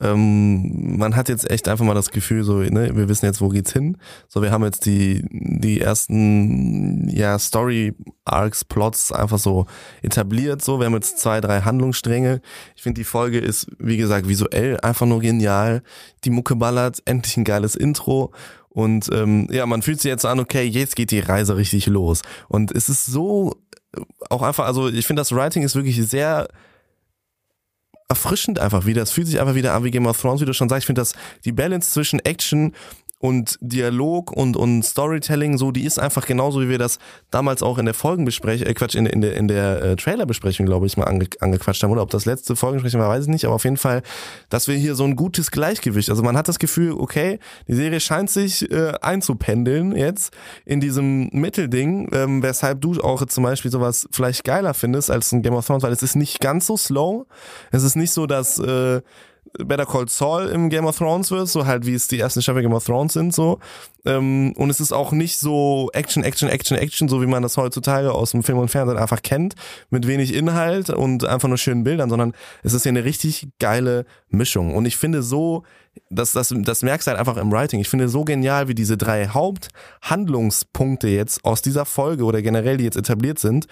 [0.00, 3.48] Ähm, man hat jetzt echt einfach mal das Gefühl, so, ne, wir wissen jetzt, wo
[3.48, 3.96] geht's hin.
[4.28, 7.94] So, wir haben jetzt die, die ersten, ja, Story
[8.24, 9.66] Arcs, Plots einfach so
[10.02, 10.78] etabliert, so.
[10.78, 12.40] Wir haben jetzt zwei, drei Handlungsstränge.
[12.76, 15.82] Ich finde, die Folge ist, wie gesagt, visuell einfach nur genial.
[16.24, 18.32] Die Mucke ballert, endlich ein geiles Intro.
[18.68, 22.22] Und ähm, ja, man fühlt sich jetzt an, okay, jetzt geht die Reise richtig los.
[22.48, 23.56] Und es ist so
[24.30, 26.46] auch einfach, also ich finde, das Writing ist wirklich sehr
[28.08, 29.02] erfrischend einfach wieder.
[29.02, 30.84] Es fühlt sich einfach wieder an wie Game of Thrones, wie du schon sagst.
[30.84, 31.12] Ich finde, dass
[31.44, 32.74] die Balance zwischen Action
[33.18, 36.98] und Dialog und, und Storytelling so, die ist einfach genauso, wie wir das
[37.30, 40.86] damals auch in der Folgenbesprechung, äh Quatsch, in, in der, in der äh, Trailerbesprechung, glaube
[40.86, 41.90] ich, mal ange, angequatscht haben.
[41.90, 43.44] Oder ob das letzte Folgenbesprechung war, weiß ich nicht.
[43.44, 44.02] Aber auf jeden Fall,
[44.50, 47.98] dass wir hier so ein gutes Gleichgewicht, also man hat das Gefühl, okay, die Serie
[47.98, 50.32] scheint sich äh, einzupendeln jetzt
[50.64, 55.42] in diesem Mittelding, ähm, weshalb du auch zum Beispiel sowas vielleicht geiler findest als ein
[55.42, 57.26] Game of Thrones, weil es ist nicht ganz so slow.
[57.72, 59.00] Es ist nicht so, dass äh,
[59.58, 62.62] Better Call Saul im Game of Thrones wird, so halt wie es die ersten Staffel
[62.62, 63.58] Game of Thrones sind, so.
[64.04, 67.56] Ähm, und es ist auch nicht so Action, Action, Action, Action, so wie man das
[67.56, 69.54] heutzutage aus dem Film und Fernsehen einfach kennt,
[69.90, 72.32] mit wenig Inhalt und einfach nur schönen Bildern, sondern
[72.62, 74.74] es ist ja eine richtig geile Mischung.
[74.74, 75.64] Und ich finde so,
[76.10, 77.80] das, das, das merkst du halt einfach im Writing.
[77.80, 82.84] Ich finde so genial, wie diese drei Haupthandlungspunkte jetzt aus dieser Folge oder generell, die
[82.84, 83.66] jetzt etabliert sind,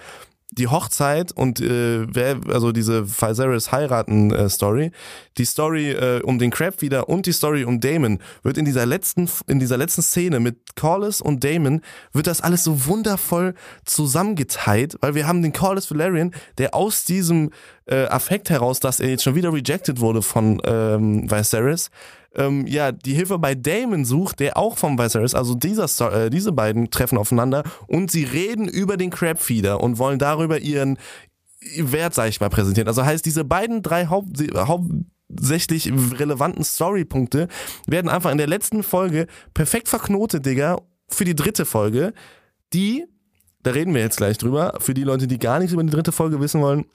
[0.51, 4.91] die Hochzeit und äh, wer, also diese Viserys heiraten äh, Story,
[5.37, 8.85] die Story äh, um den Crab wieder und die Story um Damon wird in dieser
[8.85, 11.81] letzten in dieser letzten Szene mit Corlys und Damon
[12.13, 17.51] wird das alles so wundervoll zusammengeteilt, weil wir haben den Corlys Valerian, der aus diesem
[17.85, 21.91] äh, Affekt heraus, dass er jetzt schon wieder rejected wurde von ähm, Viserys,
[22.37, 26.29] ähm, ja, die Hilfe bei Damon sucht, der auch vom Viserys, also dieser Star äh,
[26.29, 30.97] diese beiden treffen aufeinander und sie reden über den Crabfeeder und wollen darüber ihren
[31.77, 32.87] Wert, sag ich mal, präsentieren.
[32.87, 37.47] Also heißt, diese beiden drei Haupt, hauptsächlich relevanten Storypunkte
[37.87, 40.77] werden einfach in der letzten Folge perfekt verknotet, Digga,
[41.09, 42.13] für die dritte Folge,
[42.73, 43.05] die,
[43.63, 46.11] da reden wir jetzt gleich drüber, für die Leute, die gar nichts über die dritte
[46.11, 46.85] Folge wissen wollen,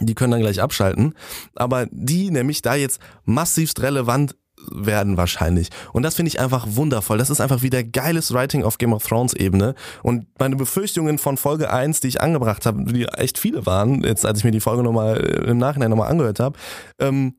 [0.00, 1.14] die können dann gleich abschalten.
[1.54, 4.36] Aber die nämlich da jetzt massivst relevant
[4.70, 5.70] werden wahrscheinlich.
[5.92, 7.18] Und das finde ich einfach wundervoll.
[7.18, 9.74] Das ist einfach wieder geiles Writing auf Game of Thrones Ebene.
[10.02, 14.26] Und meine Befürchtungen von Folge 1, die ich angebracht habe, die echt viele waren, jetzt
[14.26, 16.58] als ich mir die Folge nochmal äh, im Nachhinein nochmal angehört habe,
[16.98, 17.34] ähm,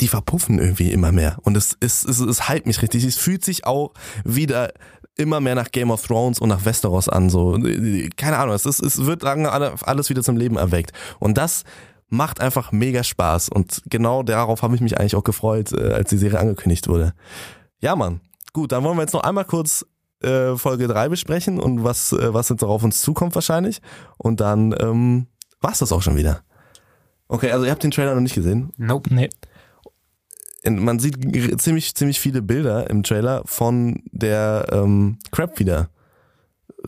[0.00, 1.38] die verpuffen irgendwie immer mehr.
[1.42, 3.04] Und es, es, es, es halt mich richtig.
[3.04, 3.92] Es fühlt sich auch
[4.24, 4.72] wieder
[5.16, 7.30] immer mehr nach Game of Thrones und nach Westeros an.
[7.30, 7.58] So,
[8.16, 10.92] keine Ahnung, es, ist, es wird alles wieder zum Leben erweckt.
[11.20, 11.64] Und das
[12.14, 13.48] macht einfach mega Spaß.
[13.48, 17.14] Und genau darauf habe ich mich eigentlich auch gefreut, äh, als die Serie angekündigt wurde.
[17.80, 18.20] Ja, Mann.
[18.52, 19.84] Gut, dann wollen wir jetzt noch einmal kurz
[20.22, 23.82] äh, Folge 3 besprechen und was, äh, was jetzt noch auf uns zukommt wahrscheinlich.
[24.16, 25.26] Und dann ähm,
[25.60, 26.42] war's das auch schon wieder.
[27.28, 28.72] Okay, also ihr habt den Trailer noch nicht gesehen?
[28.76, 29.12] Nope.
[29.12, 29.30] Nee.
[30.66, 31.18] Man sieht
[31.60, 35.90] ziemlich, ziemlich viele Bilder im Trailer von der ähm, Crabfeeder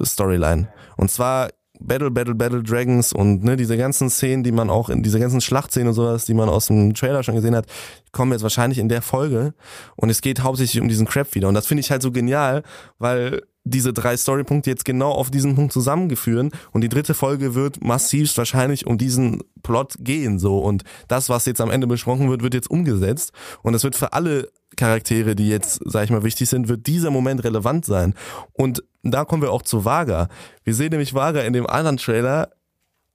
[0.02, 0.68] Storyline.
[0.96, 1.50] Und zwar
[1.80, 5.40] Battle, Battle, Battle Dragons und ne, diese ganzen Szenen, die man auch in diese ganzen
[5.40, 7.66] Schlachtszenen und sowas, die man aus dem Trailer schon gesehen hat,
[8.12, 9.54] kommen jetzt wahrscheinlich in der Folge.
[9.96, 11.48] Und es geht hauptsächlich um diesen Crap wieder.
[11.48, 12.62] Und das finde ich halt so genial,
[12.98, 17.82] weil diese drei Storypunkte jetzt genau auf diesen Punkt zusammengeführen und die dritte Folge wird
[17.82, 22.44] massivst wahrscheinlich um diesen Plot gehen so und das was jetzt am Ende besprochen wird
[22.44, 26.48] wird jetzt umgesetzt und es wird für alle Charaktere, die jetzt sag ich mal wichtig
[26.48, 28.14] sind, wird dieser Moment relevant sein
[28.52, 30.28] und da kommen wir auch zu Vaga.
[30.64, 32.50] Wir sehen nämlich Vaga in dem anderen Trailer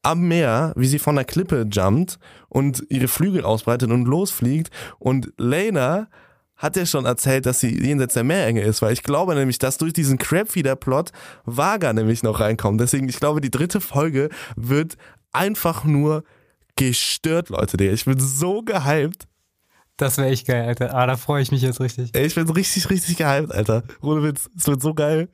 [0.03, 2.17] am Meer, wie sie von der Klippe jumpt
[2.49, 6.07] und ihre Flügel ausbreitet und losfliegt und Lena
[6.61, 9.79] hat ja schon erzählt, dass sie jenseits der Meerenge ist, weil ich glaube nämlich, dass
[9.79, 11.11] durch diesen Crabfeeder-Plot
[11.43, 12.79] Vaga nämlich noch reinkommt.
[12.79, 14.95] Deswegen, ich glaube, die dritte Folge wird
[15.31, 16.23] einfach nur
[16.75, 17.83] gestört, Leute.
[17.83, 19.27] Ich bin so gehypt.
[19.97, 20.95] Das wäre echt geil, Alter.
[20.95, 22.09] Ah, da freue ich mich jetzt richtig.
[22.13, 23.83] Ey, ich bin richtig, richtig gehypt, Alter.
[24.01, 24.49] Ohne Witz.
[24.57, 25.29] Es wird so geil.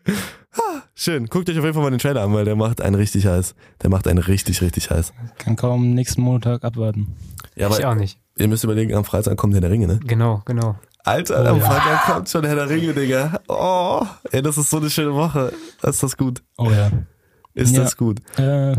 [0.54, 1.28] Ah, schön.
[1.28, 3.56] Guckt euch auf jeden Fall mal den Trailer an, weil der macht einen richtig heiß.
[3.82, 5.14] Der macht einen richtig, richtig heiß.
[5.38, 7.16] Kann kaum nächsten Montag abwarten.
[7.56, 8.20] Ja, aber ich auch nicht.
[8.38, 10.00] Ihr müsst überlegen, am Freitag kommt der der Ringe, ne?
[10.06, 10.76] Genau, genau.
[11.06, 11.66] Alter, Oh, am ja.
[11.66, 13.40] Freitag kommt schon Herr der Ringe, Digga.
[13.48, 15.54] Oh, ey, das ist so eine schöne Woche.
[15.82, 16.44] Ist das gut?
[16.58, 16.92] Oh ja.
[17.54, 17.84] Ist Ja.
[17.84, 18.20] das gut?
[18.38, 18.76] Äh,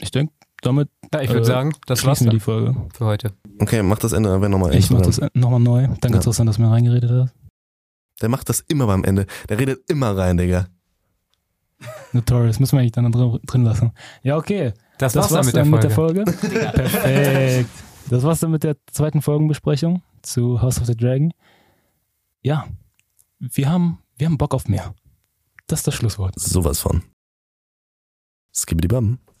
[0.00, 0.32] ich denke,
[0.66, 2.74] damit Ja, ich würde äh, sagen, das war's die Folge.
[2.92, 3.32] für heute.
[3.60, 4.74] Okay, mach das Ende einfach nochmal.
[4.74, 5.86] Ich mach das nochmal neu.
[6.00, 6.22] Danke, Ja.
[6.22, 7.34] Tristan, dass du mir reingeredet hast.
[8.20, 9.26] Der macht das immer beim Ende.
[9.48, 10.66] Der redet immer rein, Digga.
[12.12, 13.92] Notorious, müssen wir eigentlich dann drin, drin lassen.
[14.22, 14.72] Ja, okay.
[14.98, 16.24] Das, Das war's dann mit der Folge.
[16.24, 17.70] Perfekt.
[18.10, 21.32] Das war's dann mit der zweiten Folgenbesprechung zu House of the Dragon.
[22.42, 22.66] Ja,
[23.38, 24.94] wir haben, wir haben Bock auf mehr.
[25.66, 26.38] Das ist das Schlusswort.
[26.38, 27.02] Sowas von.
[28.54, 29.18] Skibbidi-bam.